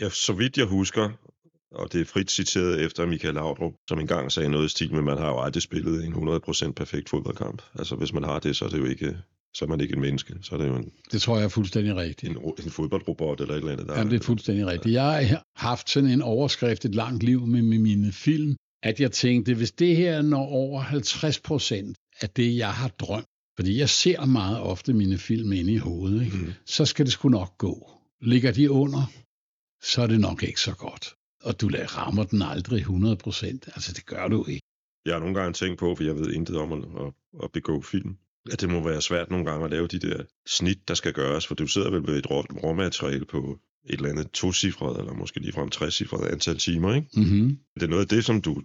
[0.00, 1.08] Ja, så vidt jeg husker,
[1.74, 5.02] og det er frit citeret efter Michael Laudrup, som engang sagde noget i stil med,
[5.02, 7.62] man har jo aldrig spillet en 100% perfekt fodboldkamp.
[7.74, 9.16] Altså hvis man har det, så er det jo ikke
[9.54, 11.48] så er man ikke en menneske, så er det jo en, Det tror jeg er
[11.48, 12.36] fuldstændig rigtigt.
[12.36, 13.86] en, en fodboldrobot eller et eller andet.
[13.88, 14.92] Der Jamen, det er fuldstændig rigtigt.
[14.94, 19.12] Jeg har haft sådan en overskrift et langt liv med, med mine film, at jeg
[19.12, 23.88] tænkte, hvis det her når over 50 procent af det, jeg har drømt, fordi jeg
[23.88, 26.36] ser meget ofte mine film inde i hovedet, ikke?
[26.36, 26.52] Mm.
[26.66, 27.90] så skal det sgu nok gå.
[28.20, 29.12] Ligger de under,
[29.82, 31.14] så er det nok ikke så godt.
[31.42, 33.68] Og du rammer den aldrig 100 procent.
[33.74, 34.66] Altså, det gør du ikke.
[35.04, 37.12] Jeg har nogle gange tænkt på, for jeg ved intet om at, at,
[37.44, 38.16] at begå film,
[38.52, 41.46] at det må være svært nogle gange at lave de der snit, der skal gøres,
[41.46, 45.40] for du sidder vel med et rå, råmateriale på et eller andet tocifret, eller måske
[45.40, 47.08] ligefrem trecifret antal timer, ikke?
[47.16, 47.58] Mm-hmm.
[47.74, 48.62] Det er noget af det, som du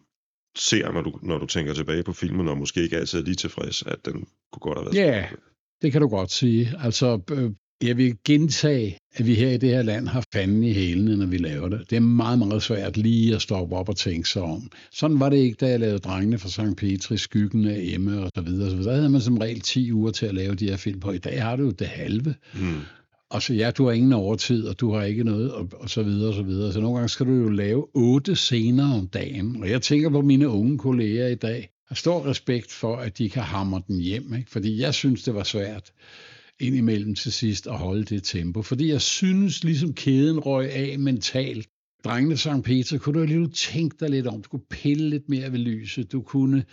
[0.57, 3.35] ser, når du, når du tænker tilbage på filmen, og måske ikke altid er lige
[3.35, 4.13] tilfreds, at den
[4.51, 5.29] kunne godt have været Ja,
[5.81, 6.73] det kan du godt sige.
[6.79, 7.51] Altså, øh,
[7.83, 11.25] jeg vil gentage, at vi her i det her land har fanden i hælene, når
[11.25, 11.89] vi laver det.
[11.89, 14.71] Det er meget, meget svært lige at stoppe op og tænke sig om.
[14.91, 16.77] Sådan var det ikke, da jeg lavede Drengene fra St.
[16.77, 18.69] Petri, Skyggen af Emma og så videre.
[18.69, 18.91] Så videre.
[18.91, 21.11] Der havde man som regel 10 uger til at lave de her film på.
[21.11, 22.35] I dag har du jo det halve.
[22.53, 22.79] Mm.
[23.29, 26.03] Og så ja, du har ingen overtid, og du har ikke noget, og, og så
[26.03, 26.73] videre, og så videre.
[26.73, 29.57] Så nogle gange skal du jo lave otte scener om dagen.
[29.61, 31.57] Og jeg tænker på mine unge kolleger i dag.
[31.57, 34.51] Jeg har stor respekt for, at de kan hamre den hjem, ikke?
[34.51, 35.91] fordi jeg synes, det var svært
[36.59, 38.61] indimellem til sidst at holde det tempo.
[38.61, 41.67] Fordi jeg synes, ligesom kæden røg af mentalt.
[42.03, 42.63] Drengene St.
[42.63, 44.41] Peter, kunne du alligevel tænke dig lidt om.
[44.41, 46.11] Du kunne pille lidt mere ved lyset.
[46.11, 46.65] Du kunne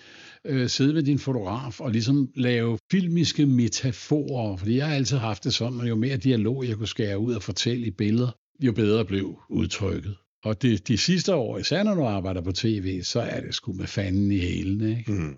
[0.47, 4.57] øh, sidde med din fotograf og ligesom lave filmiske metaforer.
[4.57, 7.35] Fordi jeg har altid haft det sådan, at jo mere dialog jeg kunne skære ud
[7.35, 8.31] og fortælle i billeder,
[8.61, 10.17] jo bedre blev udtrykket.
[10.45, 13.73] Og det, de sidste år, især når du arbejder på tv, så er det sgu
[13.73, 14.99] med fanden i hælene.
[14.99, 15.13] Ikke?
[15.13, 15.37] Mm.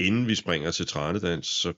[0.00, 1.72] Inden vi springer til Tranedans, så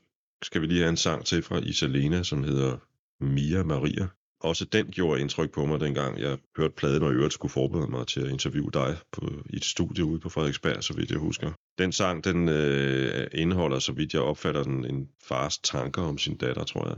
[0.44, 2.76] skal vi lige have en sang til fra Isalena, som hedder
[3.20, 4.06] Mia Maria.
[4.40, 7.90] Også den gjorde indtryk på mig, dengang jeg hørte pladen, og i øvrigt skulle forberede
[7.90, 11.18] mig til at interviewe dig på, i et studie ude på Frederiksberg, så vidt jeg
[11.18, 11.52] husker.
[11.78, 16.36] Den sang, den øh, indeholder, så vidt jeg opfatter den, en fars tanker om sin
[16.36, 16.96] datter, tror jeg.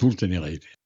[0.00, 0.78] Fuldstændig rigtigt.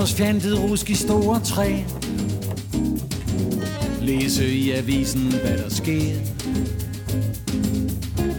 [0.00, 1.76] Forårsfjantet rusk i store træ.
[4.00, 6.14] Læse i avisen, hvad der sker.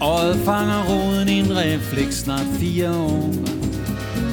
[0.02, 3.34] Øjet fanger roden i en refleks snart fire år.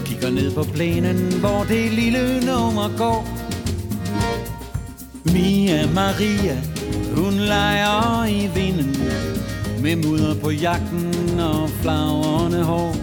[0.04, 3.28] Kigger ned på plænen, hvor det lille nummer går.
[5.32, 6.56] Mia Maria,
[7.16, 8.96] hun leger i vinden
[9.82, 12.96] Med mudder på jakken og flagrende hår.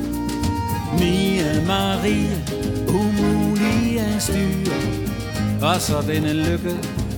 [1.00, 2.55] Mia Maria,
[4.26, 4.72] styr
[5.62, 6.76] Og så denne lykke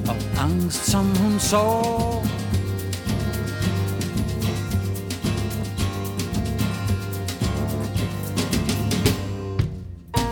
[0.07, 2.25] og angst, som hun sår.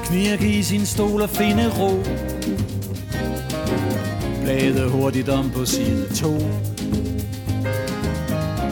[0.05, 2.03] Knirke i sin stol og finde ro.
[4.43, 6.27] Blade hurtigt om på side 2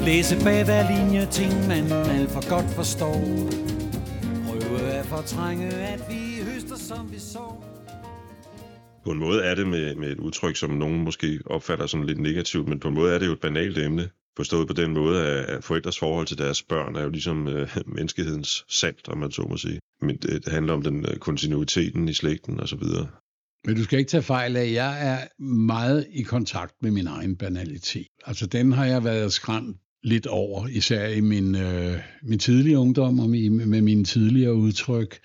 [0.06, 3.22] Læse bag hver linje ting, man alt for godt forstår.
[4.48, 7.43] Prøve at fortrænge, at vi høster, som vi så
[9.04, 12.20] på en måde er det med, med et udtryk, som nogen måske opfatter som lidt
[12.20, 14.10] negativt, men på en måde er det jo et banalt emne.
[14.38, 18.66] Forstået på den måde, at forældres forhold til deres børn er jo ligesom øh, menneskehedens
[18.70, 19.80] salt, om man så må sige.
[20.02, 23.08] Men det, handler om den øh, kontinuiteten i slægten og så videre.
[23.66, 27.36] Men du skal ikke tage fejl af, jeg er meget i kontakt med min egen
[27.36, 28.08] banalitet.
[28.26, 33.20] Altså den har jeg været skræmt lidt over, især i min, øh, min tidlige ungdom
[33.20, 35.20] og med, med mine tidligere udtryk.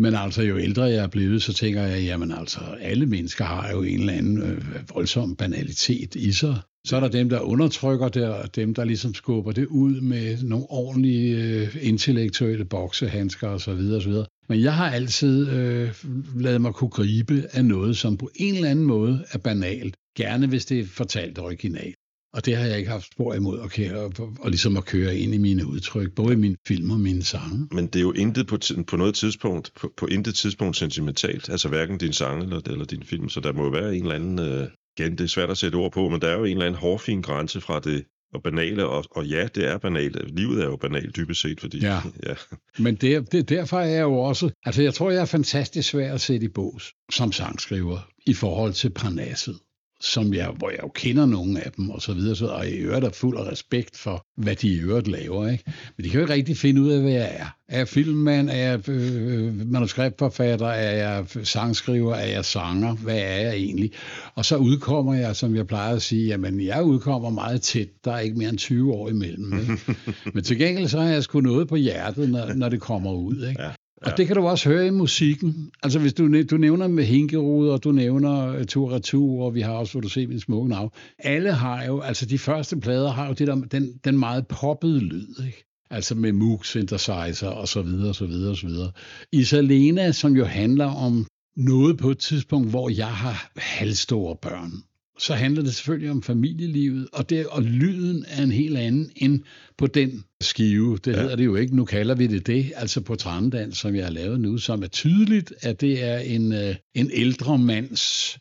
[0.00, 3.70] Men altså, jo ældre jeg er blevet, så tænker jeg, jamen altså, alle mennesker har
[3.70, 6.56] jo en eller anden øh, voldsom banalitet i sig.
[6.86, 10.42] Så er der dem, der undertrykker det, og dem, der ligesom skubber det ud med
[10.42, 13.70] nogle ordentlige øh, intellektuelle boksehandsker osv.
[13.70, 14.12] osv.
[14.48, 15.94] Men jeg har altid øh,
[16.36, 19.96] lavet mig kunne gribe af noget, som på en eller anden måde er banalt.
[20.16, 21.94] Gerne hvis det er fortalt originalt.
[22.32, 25.16] Og det har jeg ikke haft spor imod at køre, og, og ligesom at køre
[25.16, 27.68] ind i mine udtryk, både i mine film og mine sange.
[27.72, 31.68] Men det er jo intet på, på noget tidspunkt, på, på intet tidspunkt sentimentalt, altså
[31.68, 34.38] hverken din sang eller, eller din film, så der må jo være en eller anden,
[34.38, 34.68] øh,
[34.98, 36.80] igen, det er svært at sætte ord på, men der er jo en eller anden
[36.80, 38.04] hårfin grænse fra det
[38.34, 40.34] og banale, og, og ja, det er banalt.
[40.36, 41.78] Livet er jo banalt dybest set, fordi...
[41.78, 42.34] Ja, ja.
[42.78, 44.50] men det, det, derfor er jeg jo også...
[44.64, 48.72] Altså, jeg tror, jeg er fantastisk svær at sætte i bås som sangskriver i forhold
[48.72, 49.58] til Parnasset
[50.00, 52.72] som jeg, hvor jeg jo kender nogle af dem og så videre, så, og jeg
[52.72, 55.48] øvrigt er fuld af respekt for, hvad de i øvrigt laver.
[55.48, 55.64] Ikke?
[55.96, 57.46] Men de kan jo ikke rigtig finde ud af, hvad jeg er.
[57.68, 58.50] Er jeg filmmand?
[58.50, 60.66] Er jeg øh, manuskriptforfatter?
[60.66, 62.14] Er jeg sangskriver?
[62.14, 62.94] Er jeg sanger?
[62.94, 63.92] Hvad er jeg egentlig?
[64.34, 67.88] Og så udkommer jeg, som jeg plejer at sige, jamen jeg udkommer meget tæt.
[68.04, 69.60] Der er ikke mere end 20 år imellem.
[69.60, 69.96] Ikke?
[70.34, 73.46] Men til gengæld så har jeg sgu noget på hjertet, når, når det kommer ud.
[73.48, 73.62] Ikke?
[73.62, 73.70] Ja.
[74.06, 75.70] Og det kan du også høre i musikken.
[75.82, 79.54] Altså hvis du, du nævner med Hinkerud, og du nævner øh, uh, Tur Retur, og
[79.54, 80.90] vi har også, hvor du ser min smukke navn.
[81.18, 85.00] Alle har jo, altså de første plader har jo det der, den, den meget poppede
[85.00, 85.64] lyd, ikke?
[85.90, 88.92] Altså med Moog synthesizer og så videre, og så videre, og så videre.
[89.32, 91.26] Isalena, som jo handler om
[91.56, 94.72] noget på et tidspunkt, hvor jeg har halvstore børn
[95.20, 99.40] så handler det selvfølgelig om familielivet, og, det, og lyden er en helt anden end
[99.78, 100.98] på den skive.
[101.04, 101.20] Det ja.
[101.20, 104.12] hedder det jo ikke, nu kalder vi det det, altså på Trandans, som jeg har
[104.12, 108.38] lavet nu, som er tydeligt, at det er en, øh, en ældre mands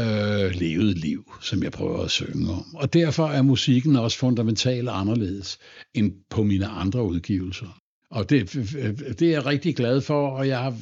[0.00, 2.74] øh, levet liv, som jeg prøver at synge om.
[2.74, 5.58] Og derfor er musikken også fundamentalt anderledes
[5.94, 7.79] end på mine andre udgivelser.
[8.10, 8.52] Og det,
[9.18, 10.74] det er jeg rigtig glad for, og jeg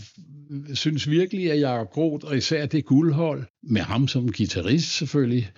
[0.75, 5.51] synes virkelig, at Jacob Groth, og især det guldhold, med ham som guitarist selvfølgelig,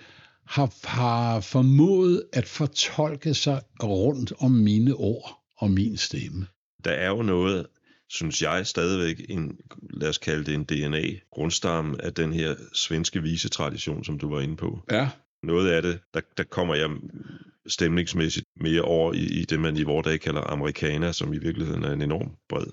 [0.45, 6.47] har, har formået at fortolke sig rundt om mine ord og min stemme.
[6.85, 7.65] Der er jo noget,
[8.09, 9.57] synes jeg stadigvæk, en,
[9.93, 14.55] lad os kalde det en DNA-grundstamme af den her svenske visetradition, som du var inde
[14.55, 14.79] på.
[14.91, 15.09] Ja.
[15.43, 16.89] Noget af det, der, der kommer jeg
[17.67, 21.83] stemningsmæssigt mere over i, i det, man i vores dag kalder amerikaner, som i virkeligheden
[21.83, 22.67] er en enorm bred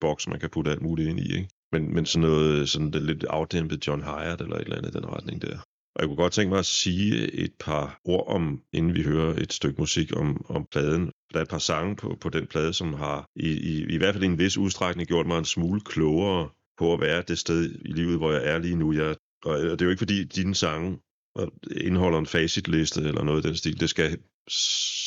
[0.00, 1.34] boks, man kan putte alt muligt ind i.
[1.36, 1.48] Ikke?
[1.72, 4.96] Men, men sådan noget sådan det lidt afdæmpet John Hyatt eller et eller andet i
[4.96, 5.58] den retning der.
[5.94, 9.34] Og jeg kunne godt tænke mig at sige et par ord om, inden vi hører
[9.34, 11.12] et stykke musik om, om pladen.
[11.32, 14.14] Der er et par sange på, på den plade, som har i, i, i hvert
[14.14, 16.48] fald i en vis udstrækning gjort mig en smule klogere
[16.78, 18.92] på at være det sted i livet, hvor jeg er lige nu.
[18.92, 20.98] Jeg, og det er jo ikke fordi dine sange
[21.76, 23.80] indeholder en facitliste eller noget i den stil.
[23.80, 24.18] Det skal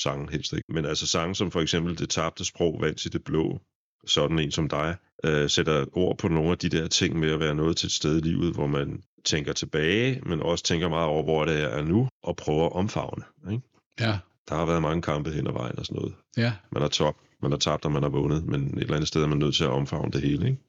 [0.01, 0.73] sange helst ikke.
[0.73, 3.59] Men altså sange som for eksempel Det tabte sprog, Vand til det blå,
[4.07, 4.95] sådan en som dig,
[5.25, 7.91] øh, sætter ord på nogle af de der ting med at være noget til et
[7.91, 11.81] sted i livet, hvor man tænker tilbage, men også tænker meget over, hvor det er
[11.81, 13.23] nu, og prøver at omfavne.
[13.51, 13.63] Ikke?
[13.99, 14.17] Ja.
[14.49, 16.13] Der har været mange kampe hen ad vejen og sådan noget.
[16.37, 16.53] Ja.
[16.71, 19.23] Man har top, man har tabt, og man har vundet, men et eller andet sted
[19.23, 20.47] er man nødt til at omfavne det hele.
[20.47, 20.61] Ikke?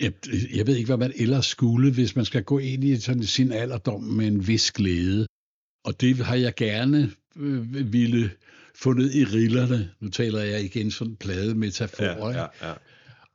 [0.00, 0.12] Jeg,
[0.54, 3.52] jeg ved ikke, hvad man ellers skulle, hvis man skal gå ind i sådan sin
[3.52, 5.26] alderdom med en vis glæde.
[5.84, 8.30] Og det har jeg gerne øh, ville
[8.74, 9.90] fundet i rillerne.
[10.00, 12.30] Nu taler jeg igen sådan plade metafor.
[12.30, 12.74] Ja, ja, ja.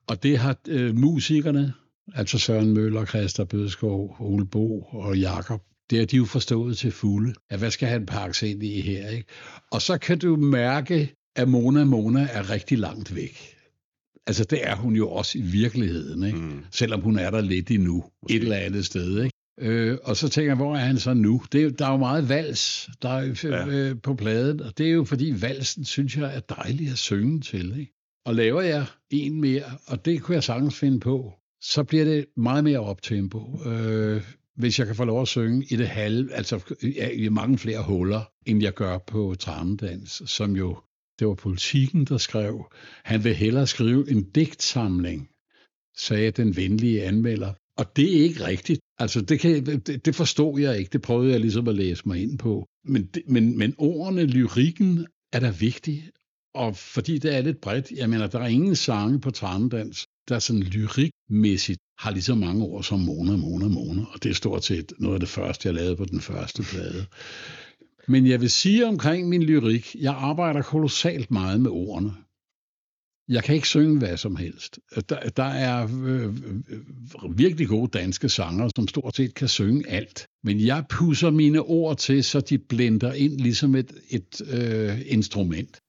[0.07, 1.73] Og det har øh, musikerne,
[2.13, 6.91] altså Søren Møller, Christa Bødskov, Ole Bo og Jakob, det har de jo forstået til
[6.91, 9.27] fulde, at hvad skal han pakke ind i her, ikke?
[9.71, 13.58] Og så kan du mærke, at Mona Mona er rigtig langt væk.
[14.29, 16.37] Altså, det er hun jo også i virkeligheden, ikke?
[16.37, 16.63] Mm.
[16.71, 18.35] selvom hun er der lidt endnu, Måske.
[18.35, 19.23] et eller andet sted.
[19.23, 19.35] Ikke?
[19.61, 21.41] Øh, og så tænker jeg, hvor er han så nu?
[21.51, 23.67] Det er, der er jo meget vals der er, ja.
[23.67, 27.41] øh, på pladen, og det er jo fordi valsen, synes jeg, er dejlig at synge
[27.41, 27.79] til.
[27.79, 27.93] Ikke?
[28.25, 32.25] Og laver jeg en mere, og det kunne jeg sagtens finde på, så bliver det
[32.37, 33.59] meget mere optempo.
[33.65, 34.21] Øh,
[34.55, 36.75] hvis jeg kan få lov at synge i det halve, altså
[37.13, 40.77] i mange flere huller, end jeg gør på Tranedans, som jo,
[41.19, 42.71] det var politikken, der skrev,
[43.03, 45.29] han vil hellere skrive en digtsamling,
[45.97, 47.53] sagde den venlige anmelder.
[47.77, 48.79] Og det er ikke rigtigt.
[48.97, 50.89] Altså, det, kan, det, det forstod jeg ikke.
[50.93, 52.65] Det prøvede jeg ligesom at læse mig ind på.
[52.85, 56.09] Men, det, men, men ordene, lyrikken, er da vigtig.
[56.53, 60.39] Og fordi det er lidt bredt, jeg mener, der er ingen sange på Tranedans, der
[60.39, 64.01] sådan lyrikmæssigt har lige så mange ord som Mona, Mona, Mona.
[64.13, 67.05] Og det er stort set noget af det første, jeg lavede på den første plade.
[68.09, 72.13] Men jeg vil sige omkring min lyrik, jeg arbejder kolossalt meget med ordene.
[73.27, 74.79] Jeg kan ikke synge hvad som helst.
[75.09, 80.27] Der, der er øh, øh virkelig gode danske sanger, som stort set kan synge alt.
[80.43, 85.79] Men jeg pusser mine ord til, så de blender ind ligesom et, et øh, instrument.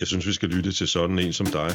[0.00, 1.70] Jeg synes, vi skal lytte til sådan en som dig.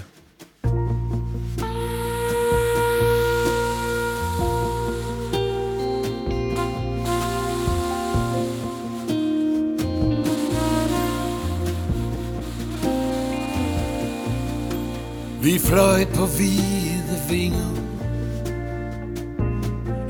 [15.46, 17.76] Vi fløj på hvide vinger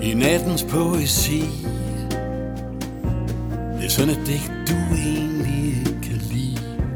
[0.01, 1.43] I nattens poesi.
[3.77, 6.87] Det er sådan et digt, du egentlig ikke kan lide.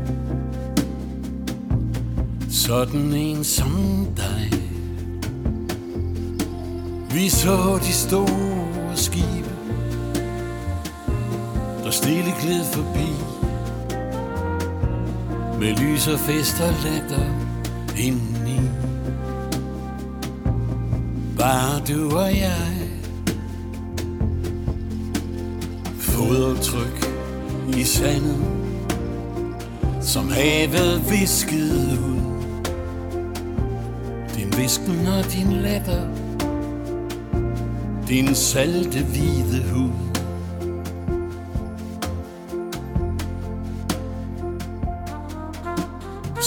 [2.51, 4.51] Sådan en som dig.
[7.11, 9.55] Vi så de store skibe
[11.83, 13.09] Der stille gled forbi.
[15.59, 17.38] Med lys og fest og latter
[17.99, 18.59] indeni
[21.37, 22.75] Bare du og jeg.
[25.97, 27.09] Fodaftryk
[27.77, 28.37] i sandet
[30.01, 32.19] Som havet viskede ud.
[34.35, 36.07] Din visken og din latter.
[38.07, 40.08] Din salte hvide hud.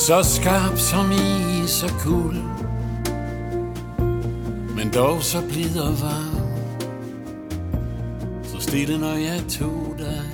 [0.06, 2.34] Så skarp som is og kul
[4.76, 6.48] Men dog så blid og varm
[8.44, 10.24] Så stille når jeg tog dig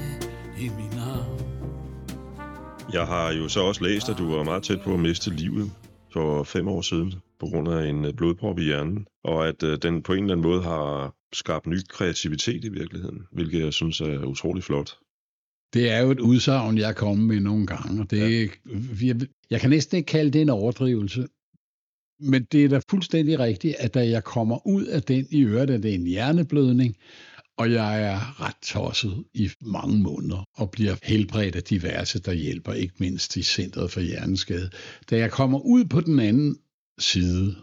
[0.59, 1.39] i min arm
[2.93, 5.71] Jeg har jo så også læst, at du var meget tæt på at miste livet
[6.13, 9.79] for fem år siden på grund af en øh, blodprop i hjernen, og at øh,
[9.83, 14.01] den på en eller anden måde har skabt ny kreativitet i virkeligheden, hvilket jeg synes
[14.01, 14.91] er utrolig flot.
[15.75, 19.07] Det er jo et udsagn, jeg er kommet med nogle gange, og det ja.
[19.07, 21.27] jeg, jeg kan næsten ikke kalde det en overdrivelse.
[22.21, 25.71] Men det er da fuldstændig rigtigt, at da jeg kommer ud af den i øret,
[25.71, 26.97] at det er en hjerneblødning,
[27.59, 32.73] og jeg er ret tosset i mange måneder, og bliver helbredt af diverse, der hjælper,
[32.73, 34.71] ikke mindst i Centret for Hjerneskade.
[35.11, 36.57] Da jeg kommer ud på den anden
[36.99, 37.57] side,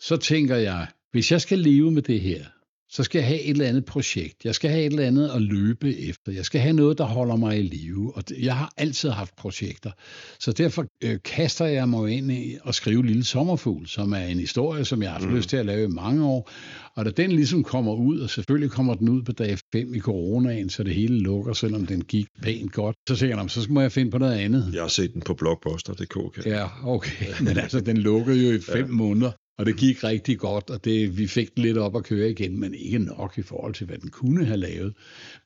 [0.00, 2.44] så tænker jeg, hvis jeg skal leve med det her,
[2.90, 4.44] så skal jeg have et eller andet projekt.
[4.44, 6.32] Jeg skal have et eller andet at løbe efter.
[6.32, 8.16] Jeg skal have noget, der holder mig i live.
[8.16, 9.90] Og jeg har altid haft projekter.
[10.40, 14.38] Så derfor øh, kaster jeg mig ind i at skrive Lille Sommerfugl, som er en
[14.38, 15.36] historie, som jeg har haft mm.
[15.36, 16.50] lyst til at lave i mange år.
[16.94, 20.00] Og da den ligesom kommer ud, og selvfølgelig kommer den ud på dag 5 i
[20.00, 23.80] coronaen, så det hele lukker, selvom den gik pænt godt, så tænker jeg, så må
[23.80, 24.70] jeg finde på noget andet.
[24.72, 26.46] Jeg har set den på blogposter.dk.
[26.46, 27.26] Ja, okay.
[27.44, 28.92] Men altså, den lukkede jo i fem ja.
[28.92, 29.30] måneder.
[29.58, 32.60] Og det gik rigtig godt, og det, vi fik den lidt op at køre igen,
[32.60, 34.94] men ikke nok i forhold til, hvad den kunne have lavet.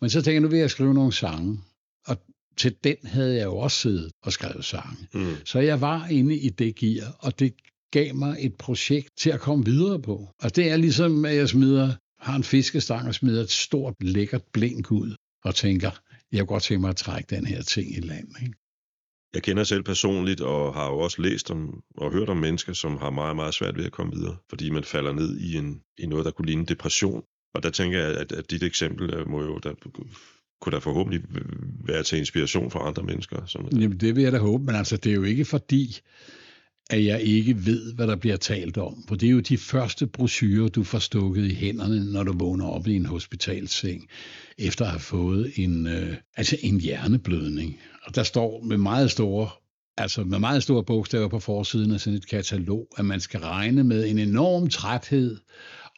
[0.01, 1.59] Men så tænkte jeg, nu vil jeg skrive nogle sange.
[2.07, 2.17] Og
[2.57, 5.07] til den havde jeg jo også siddet og skrevet sange.
[5.15, 5.35] Mm.
[5.45, 7.55] Så jeg var inde i det gear, og det
[7.91, 10.29] gav mig et projekt til at komme videre på.
[10.43, 14.43] Og det er ligesom, at jeg smider, har en fiskestang og smider et stort, lækkert
[14.53, 15.91] blink ud, og tænker,
[16.33, 18.29] jeg kunne godt tænke mig at trække den her ting i land.
[18.43, 18.55] Ikke?
[19.35, 22.97] Jeg kender selv personligt, og har jo også læst om og hørt om mennesker, som
[22.97, 26.07] har meget, meget svært ved at komme videre, fordi man falder ned i, en, i
[26.07, 27.23] noget, der kunne ligne depression.
[27.55, 29.75] Og der tænker jeg, at, at dit eksempel øh, må jo, der,
[30.61, 31.21] kunne da forhåbentlig
[31.85, 33.47] være til inspiration for andre mennesker.
[33.47, 36.01] Som Jamen, det vil jeg da håbe, men altså, det er jo ikke fordi,
[36.91, 39.05] at jeg ikke ved, hvad der bliver talt om.
[39.09, 42.67] For det er jo de første brochurer, du får stukket i hænderne, når du vågner
[42.67, 44.09] op i en hospitalseng,
[44.59, 47.81] efter at have fået en, øh, altså en hjerneblødning.
[48.15, 49.51] Der står med meget store
[49.97, 53.85] altså med meget store bogstaver på forsiden af sådan et katalog, at man skal regne
[53.85, 55.41] med en enorm træthed,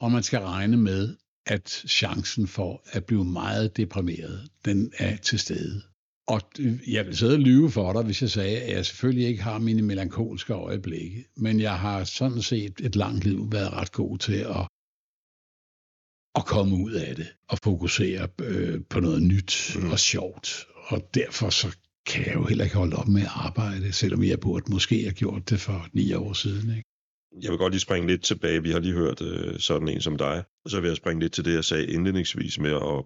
[0.01, 5.39] og man skal regne med, at chancen for at blive meget deprimeret, den er til
[5.39, 5.83] stede.
[6.27, 6.41] Og
[6.87, 9.59] jeg vil sidde og lyve for dig, hvis jeg sagde, at jeg selvfølgelig ikke har
[9.59, 14.37] mine melankolske øjeblikke, men jeg har sådan set et langt liv været ret god til
[14.37, 14.67] at,
[16.35, 19.91] at komme ud af det og fokusere øh, på noget nyt mm.
[19.91, 20.67] og sjovt.
[20.87, 21.77] Og derfor så
[22.07, 25.13] kan jeg jo heller ikke holde op med at arbejde, selvom jeg burde måske have
[25.13, 26.71] gjort det for ni år siden.
[26.71, 26.89] Ikke?
[27.43, 28.63] Jeg vil godt lige springe lidt tilbage.
[28.63, 30.45] Vi har lige hørt øh, sådan en som dig.
[30.65, 33.05] Og så vil jeg springe lidt til det, jeg sagde indledningsvis med at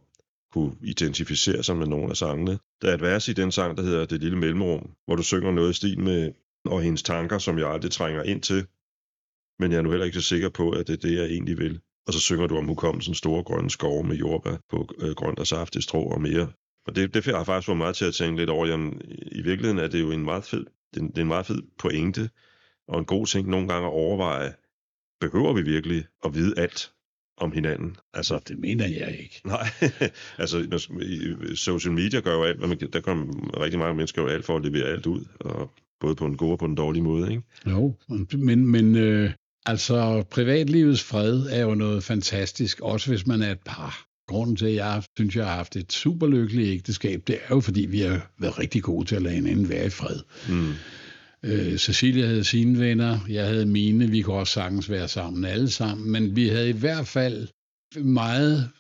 [0.52, 2.58] kunne identificere sig med nogle af sangene.
[2.82, 5.50] Der er et vers i den sang, der hedder Det lille mellemrum, hvor du synger
[5.50, 6.32] noget i stil med
[6.64, 8.66] og hendes tanker, som jeg aldrig trænger ind til.
[9.58, 11.58] Men jeg er nu heller ikke så sikker på, at det er det, jeg egentlig
[11.58, 11.80] vil.
[12.06, 15.46] Og så synger du om hukommelsen store grønne skove med jordbær på øh, grønt og
[15.46, 16.52] saftigt strå og mere.
[16.86, 19.00] Og det, det har faktisk fået mig til at tænke lidt over, jamen
[19.32, 22.30] i virkeligheden er det jo en meget fed, det, det er en meget fed pointe,
[22.88, 24.54] og en god ting nogle gange at overveje,
[25.20, 26.92] behøver vi virkelig at vide alt
[27.36, 27.96] om hinanden.
[28.14, 29.40] Altså, det mener jeg ikke.
[29.44, 29.68] Nej,
[30.38, 30.86] altså
[31.54, 34.62] social media gør jo alt, man, der kommer rigtig mange mennesker jo alt for at
[34.62, 37.42] levere alt ud, og både på en god og på en dårlig måde, ikke?
[37.66, 37.94] Jo,
[38.32, 39.30] men, men øh,
[39.66, 44.07] altså privatlivets fred er jo noget fantastisk, også hvis man er et par.
[44.28, 47.60] Grunden til, at jeg synes, jeg har haft et super lykkeligt ægteskab, det er jo,
[47.60, 50.20] fordi vi har været rigtig gode til at lade hinanden være i fred.
[50.48, 50.72] Mm.
[51.42, 55.70] Øh, Cecilia havde sine venner, jeg havde mine, vi kunne også sagtens være sammen alle
[55.70, 57.48] sammen, men vi havde i hvert fald
[57.96, 58.70] meget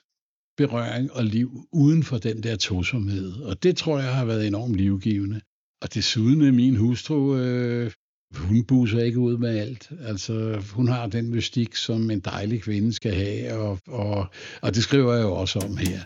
[0.56, 4.76] berøring og liv uden for den der tosomhed, og det tror jeg har været enormt
[4.76, 5.40] livgivende.
[5.82, 7.90] Og desuden er min hustru øh,
[8.34, 9.90] hun buser ikke ud med alt.
[10.06, 14.26] Altså, hun har den mystik, som en dejlig kvinde skal have, og, og,
[14.62, 16.00] og det skriver jeg jo også om her.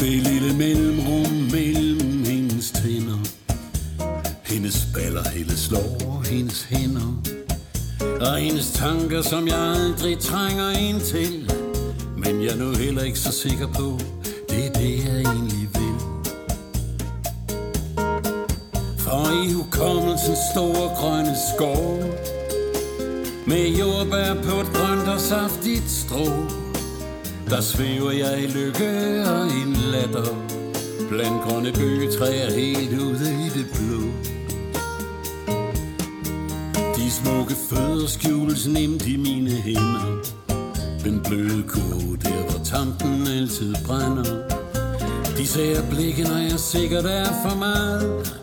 [0.00, 3.18] Det lille mellemrum mellem hendes tænder
[4.44, 7.22] Hendes baller, hele slår hendes hænder
[8.20, 11.50] Og hendes tanker, som jeg aldrig trænger ind til.
[12.16, 13.98] Men jeg er nu heller ikke så sikker på
[14.50, 15.98] Det er det, jeg egentlig vil.
[18.98, 22.02] For i hukommelsens store grønne skov
[23.46, 26.26] Med jordbær på et grønt og saftigt strå
[27.50, 30.36] der svæver jeg i lykke og en latter.
[31.08, 34.31] Blandt grønne bøgetræer helt ude i det blå
[37.22, 40.22] smukke fødder skjules nemt i mine hænder.
[41.04, 44.24] Den bløde kurve der hvor tampen altid brænder.
[45.36, 48.40] De ser blikke når jeg sikkert er for meget.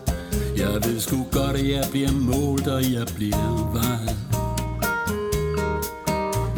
[0.56, 4.16] Jeg ved sgu godt at jeg bliver målt og jeg bliver vejet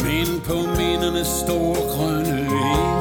[0.05, 2.41] men på mindernes store grønne
[2.73, 2.93] eng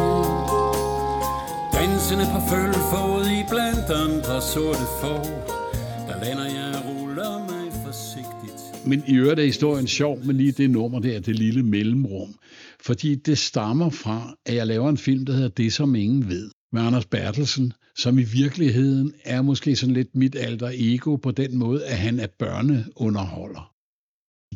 [1.73, 5.23] Dansende på følfod i blandt andre sorte får.
[6.07, 6.60] Der lander jeg
[8.91, 12.35] men i øvrigt er historien sjov med lige det nummer der, det lille mellemrum.
[12.81, 16.51] Fordi det stammer fra, at jeg laver en film, der hedder Det, som ingen ved,
[16.73, 21.57] med Anders Bertelsen, som i virkeligheden er måske sådan lidt mit alter ego på den
[21.57, 23.71] måde, at han er børneunderholder.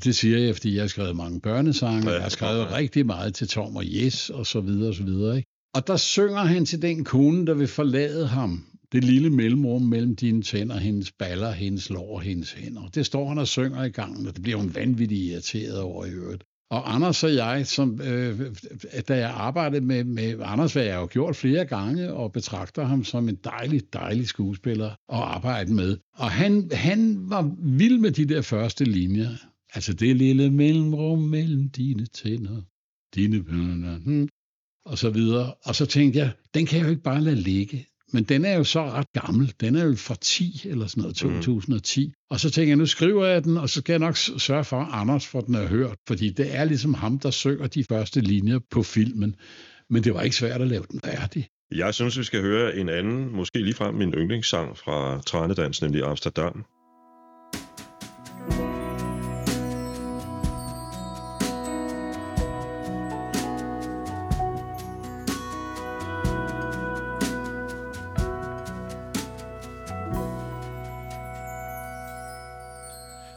[0.04, 3.48] Det siger jeg, fordi jeg har skrevet mange børnesange, jeg har skrevet rigtig meget til
[3.48, 5.38] Tom og Jes og så videre og så videre.
[5.38, 5.50] Ikke?
[5.76, 8.66] Og der synger han til den kone, der vil forlade ham.
[8.96, 12.88] Det lille mellemrum mellem dine tænder, hendes baller, hendes lår og hendes hænder.
[12.88, 16.10] Det står han og synger i gangen, og det bliver hun vanvittigt irriteret over i
[16.10, 16.44] øvrigt.
[16.70, 18.40] Og Anders og jeg, som, øh,
[19.08, 23.04] da jeg arbejdede med, med Anders, hvad jeg jo gjort flere gange, og betragter ham
[23.04, 25.98] som en dejlig, dejlig skuespiller at arbejde med.
[26.14, 29.30] Og han, han var vild med de der første linjer.
[29.74, 32.62] Altså det lille mellemrum mellem dine tænder,
[33.16, 34.30] dine hmm,
[34.86, 35.54] og så videre.
[35.54, 37.86] Og så tænkte jeg, den kan jeg jo ikke bare lade ligge.
[38.14, 39.54] Men den er jo så ret gammel.
[39.60, 42.08] Den er jo fra 10 eller sådan noget, 2010.
[42.08, 42.14] Mm.
[42.30, 44.80] Og så tænker jeg, nu skriver jeg den, og så skal jeg nok sørge for,
[44.80, 45.98] at Anders får den er hørt.
[46.08, 49.36] Fordi det er ligesom ham, der synger de første linjer på filmen.
[49.90, 51.48] Men det var ikke svært at lave den færdig.
[51.72, 56.66] Jeg synes, vi skal høre en anden, måske ligefrem min yndlingssang fra Trænedans, nemlig Amsterdam.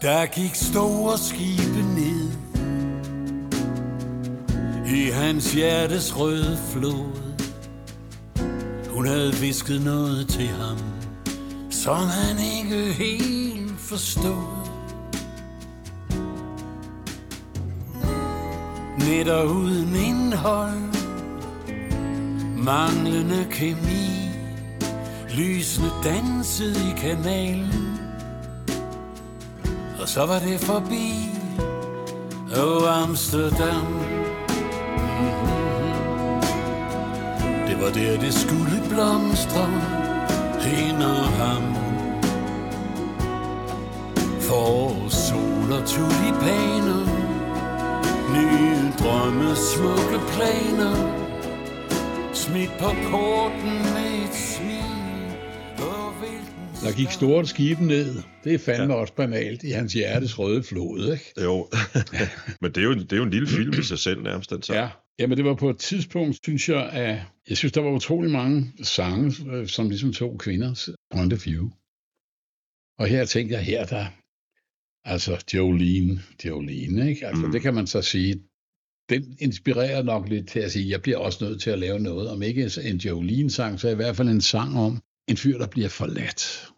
[0.03, 2.31] Der gik store skibe ned
[4.87, 7.43] I hans hjertes røde flod.
[8.91, 10.79] Hun havde visket noget til ham
[11.71, 14.69] Som han ikke helt forstod.
[18.99, 20.95] Netter uden indhold
[22.57, 24.31] Manglende kemi
[25.35, 27.88] Lysene dansede i kanalen
[30.09, 31.31] og så var det forbi
[32.57, 33.87] Oh Amsterdam.
[35.19, 35.61] Mm-hmm.
[37.69, 39.67] Det var der, det skulle blomstre
[40.61, 41.75] Hende og ham.
[44.41, 47.07] For sol og tulipaner
[48.33, 50.97] Nye drømme, smukke planer.
[52.33, 54.18] Smidt på porten med
[56.85, 58.23] der gik store skibe ned.
[58.45, 59.01] Det er fandme ja.
[59.01, 61.43] også banalt i hans hjertes røde flod, ikke?
[61.43, 61.69] Jo,
[62.61, 64.63] men det er, jo, det er jo en lille film i sig selv nærmest, den
[64.63, 64.79] sang.
[64.79, 68.31] Ja, Jamen, det var på et tidspunkt, synes jeg, at jeg synes, der var utrolig
[68.31, 71.65] mange sange, øh, som ligesom to kvinders point of view.
[72.99, 74.07] Og her tænkte jeg, her der,
[75.05, 77.27] altså Jolene, Jolene, ikke?
[77.27, 77.53] Altså, mm.
[77.53, 78.43] det kan man så sige,
[79.09, 82.31] den inspirerer nok lidt til at sige, jeg bliver også nødt til at lave noget,
[82.31, 85.89] om ikke en Jolene-sang, så i hvert fald en sang om en fyr, der bliver
[85.89, 86.71] forladt.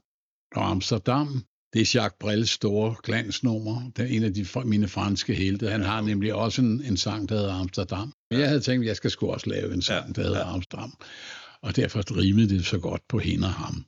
[0.55, 3.91] Og Amsterdam, det er Jacques Brels store glansnummer.
[3.97, 5.71] Det er en af de, mine franske helte.
[5.71, 8.13] Han har nemlig også en, en sang, der hedder Amsterdam.
[8.31, 10.45] Men jeg havde tænkt, at jeg skal sgu også lave en sang, der hedder.
[10.45, 10.93] Amsterdam.
[11.63, 13.85] Og derfor rimede det så godt på hende og ham.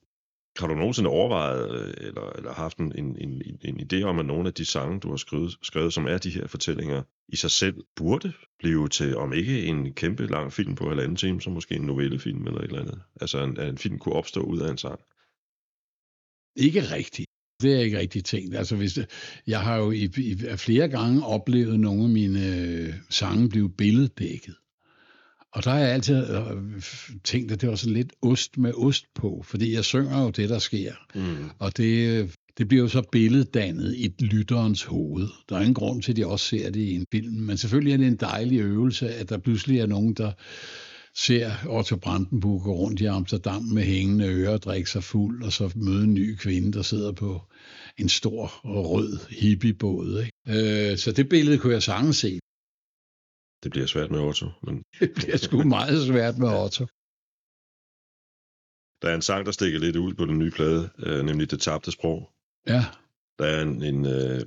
[0.59, 4.27] Har du nogensinde overvejet, øh, eller, eller haft en, en, en, en idé om, at
[4.27, 7.51] nogle af de sange, du har skrevet, skrevet, som er de her fortællinger, i sig
[7.51, 11.75] selv burde blive til, om ikke en kæmpe lang film på halvanden time, så måske
[11.75, 13.01] en novellefilm eller et eller andet?
[13.21, 15.01] Altså, en, en film kunne opstå ud af en sang?
[16.57, 17.27] Ikke rigtigt.
[17.63, 18.57] Det er ikke rigtig tænkt.
[18.57, 19.07] Altså, hvis det,
[19.47, 24.55] jeg har jo i, i, flere gange oplevet nogle af mine øh, sange blive billeddækket.
[25.53, 26.83] Og der har jeg altid øh,
[27.25, 30.49] tænkt, at det var sådan lidt ost med ost på, fordi jeg synger jo det,
[30.49, 30.93] der sker.
[31.15, 31.51] Mm.
[31.59, 35.29] Og det, det bliver jo så billeddannet i lytterens hoved.
[35.49, 37.93] Der er ingen grund til, at de også ser det i en film, men selvfølgelig
[37.93, 40.33] er det en dejlig øvelse, at der pludselig er nogen, der
[41.17, 45.73] ser Otto Brandenburg gå rundt i Amsterdam med hængende ører, drikke sig fuld, og så
[45.75, 47.41] møde en ny kvinde, der sidder på
[47.99, 50.25] en stor rød hippiebåd.
[50.25, 50.91] Ikke?
[50.91, 52.39] Øh, så det billede kunne jeg sagtens se.
[53.63, 54.47] Det bliver svært med Otto.
[54.63, 54.85] Men...
[55.01, 56.87] det bliver sgu meget svært med Otto.
[59.03, 61.61] Der er en sang, der stikker lidt ud på den nye plade, øh, nemlig Det
[61.61, 62.31] tabte sprog.
[62.67, 62.85] Ja.
[63.39, 64.41] Der er en, en, øh,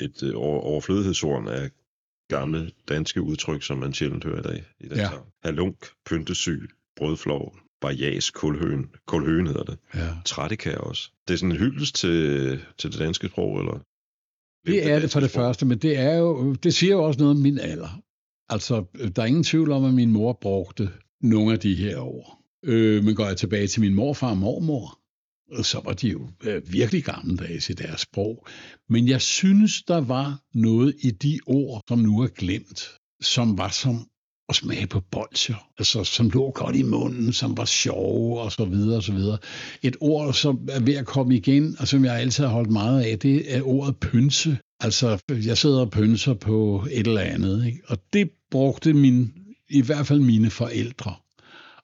[0.00, 1.70] et øh, overflødighedshorn af
[2.28, 4.64] gamle danske udtryk, som man sjældent hører i dag.
[4.80, 5.08] I den ja.
[5.42, 8.90] Halunk, pyntesyg, brødflov, barjas, kulhøen.
[9.06, 9.78] Kulhøen hedder det.
[9.94, 10.08] Ja.
[10.24, 11.10] Trættekær også.
[11.28, 13.80] Det er sådan en hyldest til, til det danske sprog, eller?
[14.66, 15.42] Det er det for det sprog?
[15.42, 18.02] første, men det, er jo, det siger jo også noget om min alder.
[18.48, 18.84] Altså,
[19.16, 20.90] der er ingen tvivl om, at min mor brugte
[21.20, 22.38] nogle af de her år.
[22.64, 24.98] Øh, men går jeg tilbage til min morfar og mormor,
[25.62, 28.46] så var de jo øh, virkelig gammeldags i deres sprog.
[28.88, 32.80] Men jeg synes, der var noget i de ord, som nu er glemt,
[33.20, 34.06] som var som
[34.48, 38.64] at smage på bolcher, altså som lå godt i munden, som var sjove og så
[38.64, 39.38] videre og så videre.
[39.82, 43.02] Et ord, som er ved at komme igen, og som jeg altid har holdt meget
[43.02, 44.58] af, det er ordet pynse.
[44.80, 47.80] Altså, jeg sidder og pønser på et eller andet, ikke?
[47.86, 49.32] og det brugte min,
[49.68, 51.14] i hvert fald mine forældre.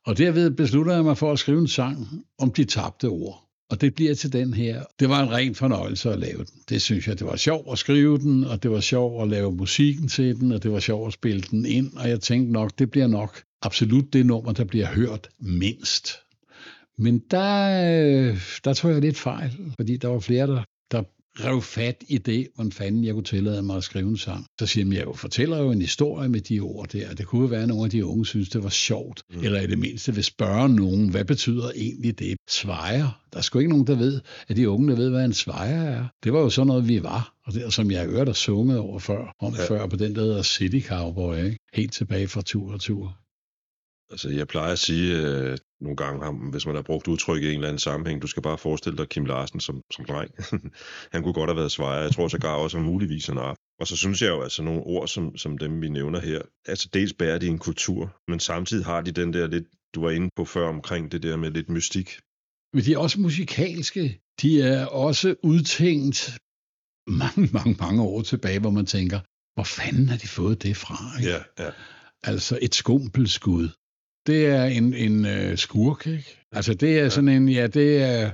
[0.07, 3.45] Og derved beslutter jeg mig for at skrive en sang om de tabte ord.
[3.71, 4.85] Og det bliver til den her.
[5.01, 6.63] Det var en ren fornøjelse at lave den.
[6.69, 9.53] Det synes jeg, det var sjovt at skrive den, og det var sjovt at lave
[9.53, 11.97] musikken til den, og det var sjovt at spille den ind.
[11.97, 16.13] Og jeg tænkte nok, det bliver nok absolut det nummer, der bliver hørt mindst.
[16.99, 17.65] Men der,
[18.31, 21.03] øh, der tog jeg lidt fejl, fordi der var flere, der, der
[21.41, 24.47] rev fat i det, hvordan fanden jeg kunne tillade mig at skrive en sang.
[24.61, 27.15] Så siger jeg, jeg jo fortæller jo en historie med de ord der.
[27.15, 29.23] Det kunne være, at nogle af de unge synes, det var sjovt.
[29.31, 29.45] Mm.
[29.45, 32.37] Eller i det mindste vil spørge nogen, hvad betyder egentlig det?
[32.49, 33.21] Svejer.
[33.33, 35.83] Der er sgu ikke nogen, der ved, at de unge, der ved, hvad en svejer
[35.83, 36.07] er.
[36.25, 37.35] Det var jo sådan noget, vi var.
[37.47, 39.69] Og det, som jeg hørte og sunget over før, om ja.
[39.69, 41.59] før på den, der hedder City Cowboy, ikke?
[41.75, 43.24] helt tilbage fra tur og tur.
[44.11, 47.49] Altså, jeg plejer at sige øh, nogle gange, ham, hvis man har brugt udtryk i
[47.49, 50.31] en eller anden sammenhæng, du skal bare forestille dig Kim Larsen som, som dreng.
[51.13, 52.03] han kunne godt have været svejer.
[52.03, 53.55] Jeg tror sågar også, at muligvis en af.
[53.81, 56.89] Og så synes jeg jo, altså nogle ord, som, som dem vi nævner her, altså
[56.93, 60.31] dels bærer de en kultur, men samtidig har de den der lidt, du var inde
[60.37, 62.19] på før omkring det der med lidt mystik.
[62.73, 64.21] Men de er også musikalske.
[64.43, 66.39] De er også udtænkt
[67.07, 69.21] mange, mange, mange år tilbage, hvor man tænker,
[69.55, 71.19] hvor fanden har de fået det fra?
[71.19, 71.31] Ikke?
[71.31, 71.71] Ja, ja.
[72.23, 73.69] Altså et skumpelskud
[74.27, 76.39] det er en, en uh, skurk, ikke?
[76.53, 78.31] Altså det er sådan en, ja, det er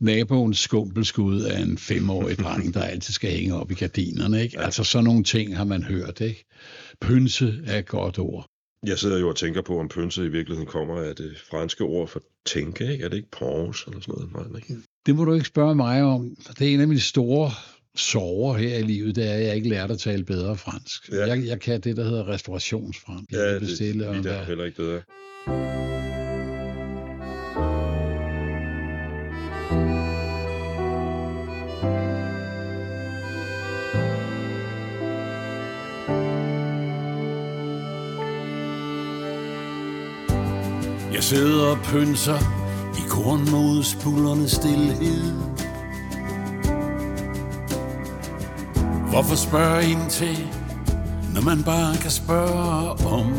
[0.00, 4.58] naboens skumpelskud af en femårig dreng, der altid skal hænge op i gardinerne, ikke?
[4.58, 6.44] Altså sådan nogle ting har man hørt, ikke?
[7.00, 8.46] Pønse er et godt ord.
[8.86, 12.08] Jeg sidder jo og tænker på, om pønse i virkeligheden kommer af det franske ord
[12.08, 13.04] for tænke, ikke?
[13.04, 14.52] Er det ikke pause eller sådan noget?
[14.52, 14.82] Nej, ikke?
[15.06, 16.36] Det må du ikke spørge mig om.
[16.58, 17.50] Det er en af mine store
[17.96, 21.12] sover her i livet, det er, at jeg ikke lært at tale bedre fransk.
[21.12, 21.26] Ja.
[21.26, 23.32] Jeg, jeg kan det, der hedder restaurationsfransk.
[23.32, 25.02] Ja, det, bestille, det er heller ikke bedre.
[41.12, 42.38] Jeg sidder og pynser
[42.98, 45.49] i kornmodspullernes stillhed.
[49.10, 50.48] Hvorfor spørge ind til,
[51.34, 53.32] når man bare kan spørge om?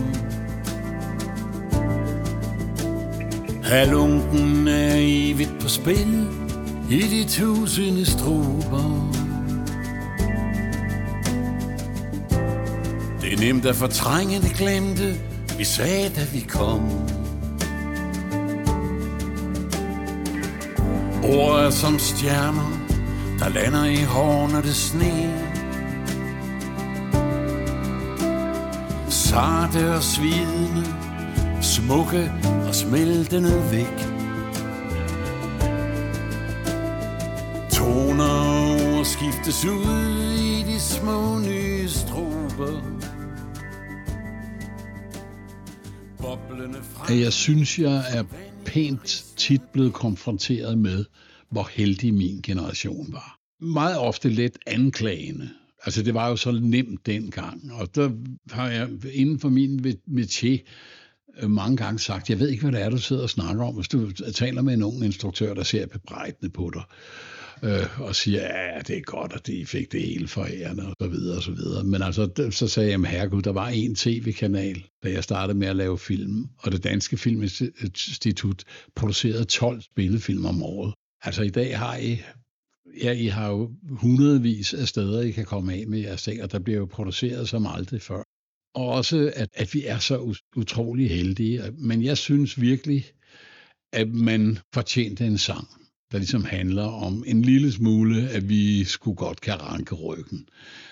[3.64, 6.28] Halunken er evigt på spil
[6.90, 9.12] i de tusinde struber.
[13.22, 15.16] Det er nemt at fortrænge det glemte,
[15.58, 16.82] vi sagde, da vi kom.
[21.24, 22.80] Ord er som stjerner,
[23.40, 25.51] der lander i hår, når det sneer.
[29.32, 30.86] Sarte og svidende,
[31.62, 32.32] smukke
[32.68, 33.98] og smeltende væk.
[37.74, 42.82] Toner skiftes ud i de små nye struber.
[47.10, 48.24] Jeg synes, jeg er
[48.66, 51.06] pænt tit blevet konfronteret med,
[51.50, 53.40] hvor heldig min generation var.
[53.60, 55.50] Meget ofte lidt anklagende.
[55.86, 57.74] Altså, det var jo så nemt dengang.
[57.74, 58.12] Og der
[58.52, 60.58] har jeg inden for min métier
[61.44, 63.76] øh, mange gange sagt, jeg ved ikke, hvad det er, du sidder og snakker om,
[63.76, 66.84] hvis du taler med en ung instruktør, der ser bebrejdende på dig.
[67.64, 70.96] øh, og siger, ja, det er godt, at de fik det hele for ærende, og
[71.02, 71.84] så videre, og så videre.
[71.84, 75.76] Men altså, så sagde jeg, herregud, der var en tv-kanal, da jeg startede med at
[75.76, 78.64] lave film, og det Danske Filminstitut
[78.96, 80.94] producerede 12 spillefilm om året.
[81.24, 82.22] Altså i dag har I
[83.04, 86.52] Ja, I har jo hundredvis af steder, I kan komme af med jeres ting, og
[86.52, 88.24] der bliver jo produceret som aldrig før.
[88.76, 91.62] Og også, at, at vi er så utrolig heldige.
[91.78, 93.06] Men jeg synes virkelig,
[93.94, 95.68] at man fortjente en sang,
[96.12, 100.50] der ligesom handler om en lille smule, at vi skulle godt kan ranke ryggen,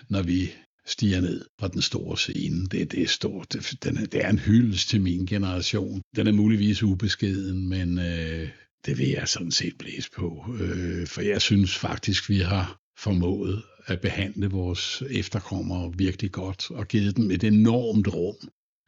[0.10, 0.52] når vi
[0.86, 2.66] stiger ned fra den store scene.
[2.66, 3.54] Det, det er stort.
[3.54, 6.02] Det, den er, det er en hyldest til min generation.
[6.16, 8.50] Den er muligvis ubeskeden, men øh,
[8.86, 10.45] det vil jeg sådan set blæse på.
[10.61, 16.88] Øh, for jeg synes faktisk, vi har formået at behandle vores efterkommere virkelig godt og
[16.88, 18.36] givet dem et enormt rum.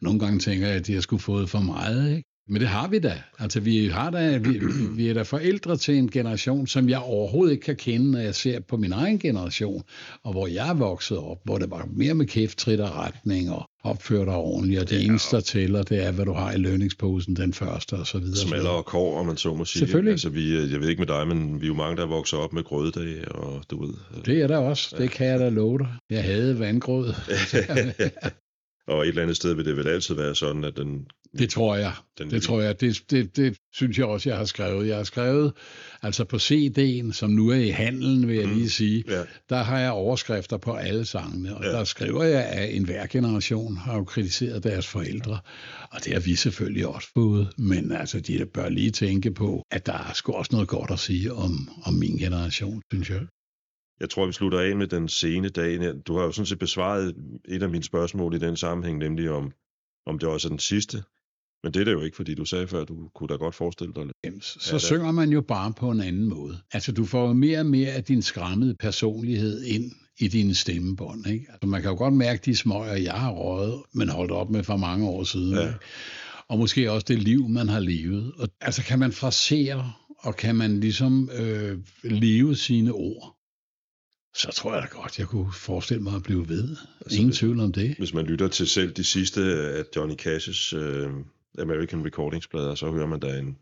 [0.02, 2.31] Nogle gange tænker jeg, at de har skulle fået for meget, ikke?
[2.48, 3.22] Men det har vi da.
[3.40, 4.60] Altså, vi, har da, vi,
[4.96, 8.36] vi er da forældre til en generation, som jeg overhovedet ikke kan kende, når jeg
[8.36, 9.84] ser på min egen generation,
[10.24, 13.52] og hvor jeg er vokset op, hvor det var mere med kæft, trit og retning,
[13.52, 15.06] og opføre dig ordentligt, og det ja.
[15.06, 18.38] eneste, der tæller, det er, hvad du har i lønningsposen, den første, og så videre.
[18.38, 19.80] Smaller og kår, om man så må sige.
[19.80, 20.12] Selvfølgelig.
[20.12, 22.54] Altså, vi, jeg ved ikke med dig, men vi er jo mange, der vokser op
[22.54, 23.94] med grøddage, og du ved.
[24.26, 25.88] Det er der også, det kan jeg da love dig.
[26.10, 27.14] Jeg havde vandgrød.
[28.88, 31.08] Og et eller andet sted vil det vel altid være sådan, at den...
[31.38, 31.94] Det tror jeg.
[32.18, 32.82] Den det tror jeg.
[32.82, 34.88] Det, det, det synes jeg også, jeg har skrevet.
[34.88, 35.54] Jeg har skrevet,
[36.02, 38.54] altså på CD'en, som nu er i handelen, vil jeg mm.
[38.54, 39.24] lige sige, ja.
[39.50, 41.56] der har jeg overskrifter på alle sangene.
[41.56, 41.70] Og ja.
[41.70, 45.40] der skriver jeg, at enhver generation har jo kritiseret deres forældre.
[45.92, 47.54] Og det har vi selvfølgelig også fået.
[47.58, 51.00] Men altså, de bør lige tænke på, at der er sgu også noget godt at
[51.00, 53.22] sige om, om min generation, synes jeg.
[54.00, 55.94] Jeg tror, vi slutter af med den sene dag.
[56.08, 57.16] Du har jo sådan set besvaret
[57.48, 59.52] et af mine spørgsmål i den sammenhæng, nemlig om,
[60.06, 61.04] om det også er den sidste.
[61.64, 63.94] Men det er det jo ikke, fordi du sagde før, du kunne da godt forestille
[63.94, 64.46] dig lidt.
[64.46, 66.58] Så ja, synger man jo bare på en anden måde.
[66.72, 71.28] Altså, du får mere og mere af din skræmmede personlighed ind i dine stemmebånd.
[71.28, 71.46] Ikke?
[71.50, 74.64] Altså, man kan jo godt mærke de smøger, jeg har røget, men holdt op med
[74.64, 75.54] for mange år siden.
[75.54, 75.62] Ja.
[75.62, 75.80] Ikke?
[76.48, 78.32] Og måske også det liv, man har levet.
[78.38, 83.38] Og, altså, kan man frasere, og kan man ligesom øh, leve sine ord?
[84.36, 86.76] så tror jeg da godt, jeg kunne forestille mig at blive ved.
[87.02, 87.96] Altså, Ingen tvivl om det.
[87.98, 91.12] Hvis man lytter til selv de sidste af Johnny Cash's uh,
[91.60, 93.58] American Recordings-plader, så hører man da en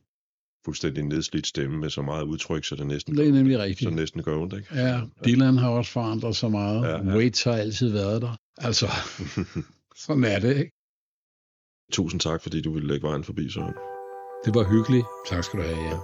[0.65, 3.89] fuldstændig nedslidt stemme med så meget udtryk, så det næsten, det er nemlig rigtigt.
[3.89, 4.53] Så næsten gør ondt.
[4.53, 4.75] Ikke?
[4.75, 6.81] Ja, Dylan har også forandret så meget.
[6.81, 7.15] Ja, ja.
[7.15, 8.35] Waits har altid været der.
[8.57, 8.87] Altså,
[10.05, 10.71] sådan er det, ikke?
[11.91, 13.73] Tusind tak, fordi du ville lægge vejen forbi, Søren.
[14.45, 15.05] Det var hyggeligt.
[15.27, 15.97] Tak skal du have, ja.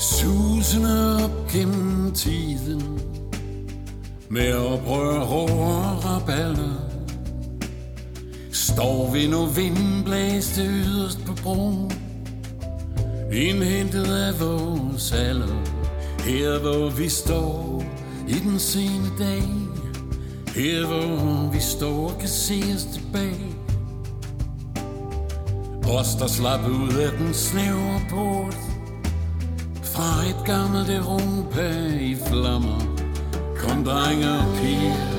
[0.00, 1.05] Susende op
[1.56, 2.12] gennem
[4.28, 6.74] Med oprør, rå og raballer
[8.52, 11.92] Står vi nu vindblæste yderst på broen
[13.32, 15.62] Indhentet af vores alder
[16.20, 17.84] Her hvor vi står
[18.28, 19.42] i den sene dag
[20.54, 23.56] Her hvor vi står og kan se os tilbage.
[25.88, 28.65] Os der slap ud af den snævre port
[30.06, 31.66] var et gammelt Europa
[32.00, 32.80] i flammer.
[33.58, 35.16] Kom drenge og piger.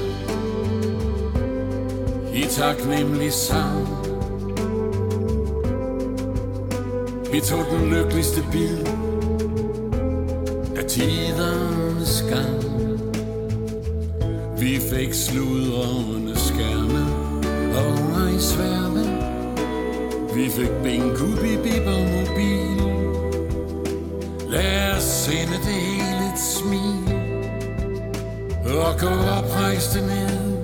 [2.34, 3.88] I taknemmelig sang
[7.32, 8.88] Vi tog den lykkeligste bid
[10.78, 12.64] Af tidernes gang.
[14.60, 17.06] Vi fik sludrende skærme
[17.78, 19.06] Og i sværme
[20.36, 23.07] Vi fik bingo, bibib og mobil.
[24.58, 27.16] Lad os sende det hele et smil
[28.66, 30.64] Og gå oprejste ned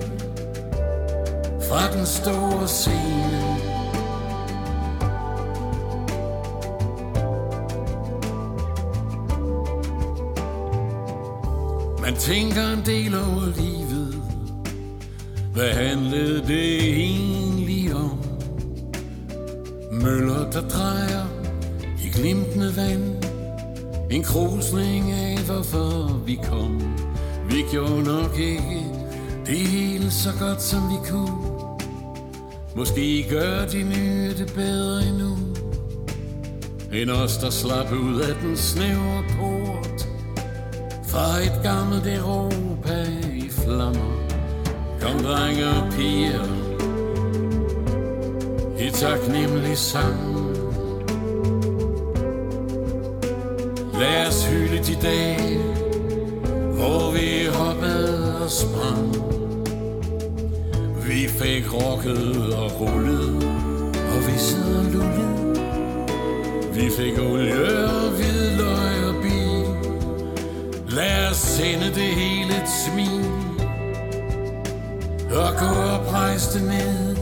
[1.68, 3.44] Fra den store scene.
[12.00, 14.22] Man tænker en del over livet.
[15.52, 18.18] Hvad handlede det egentlig om?
[19.92, 21.26] Møller, der drejer
[22.04, 23.13] i glimtende vand
[24.14, 26.94] en krusning af, hvorfor vi kom.
[27.48, 28.86] Vi gjorde nok ikke
[29.46, 31.70] det hele så godt, som vi kunne.
[32.76, 35.36] Måske gør de nye det bedre endnu.
[36.92, 40.08] End os, der slap ud af den snævre port.
[41.08, 44.12] Fra et gammelt Europa i flammer.
[45.00, 46.44] Kom drenge og piger.
[48.78, 50.33] I taknemmelig sang.
[61.74, 63.44] Skrokket og rullet,
[63.94, 65.60] og vi sad og lullet.
[66.74, 69.66] Vi fik olie og hvidløg og bil.
[70.88, 73.24] Lad os sende det hele et smil.
[75.30, 77.16] Og gå og rejse ned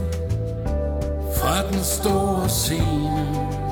[1.37, 3.62] fra den store scene.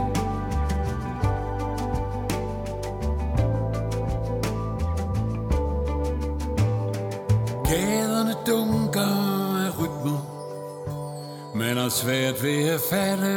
[11.82, 13.36] Har svært ved at falde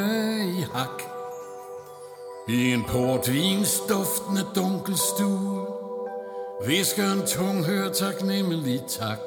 [0.58, 1.02] i hak.
[2.48, 3.82] I en portvins
[4.54, 5.66] dunkel stue
[6.66, 9.18] Visker en tung hør taknemmelig tak.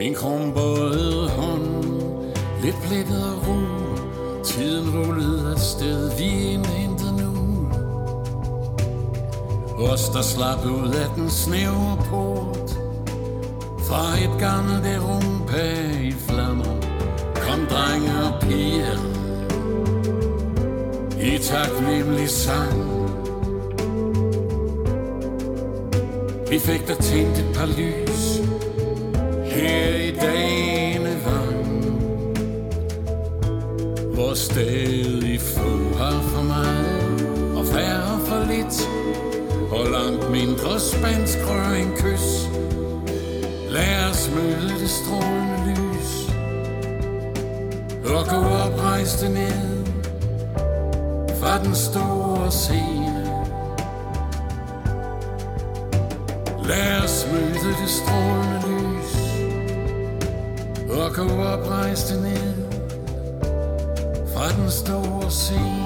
[0.00, 1.84] En krumbøjet hånd
[2.62, 3.60] Lidt plettet og ro
[4.44, 7.68] Tiden rullede afsted Vi indhenter nu.
[9.92, 12.70] Os der slap ud af den snævre port
[13.88, 16.79] fra et gammelt Europa i flammer
[17.70, 18.98] drenge og piger.
[21.20, 23.00] I taknemmelig sang.
[26.50, 28.40] Vi fik der tændt et par lys
[29.44, 31.84] Her i dagene vang
[34.14, 38.88] Hvor stadig få har for meget Og færre for lidt
[39.70, 42.48] Og langt mindre spansk rør en kys.
[43.70, 45.49] Lad os møde det strålende
[48.10, 49.86] og gå op, rejs ned
[51.40, 53.26] Fra den store scene.
[56.64, 59.14] Lad os møde det strålende lys.
[60.90, 62.54] Og gå op, rejs ned
[64.34, 65.79] Fra den store scene.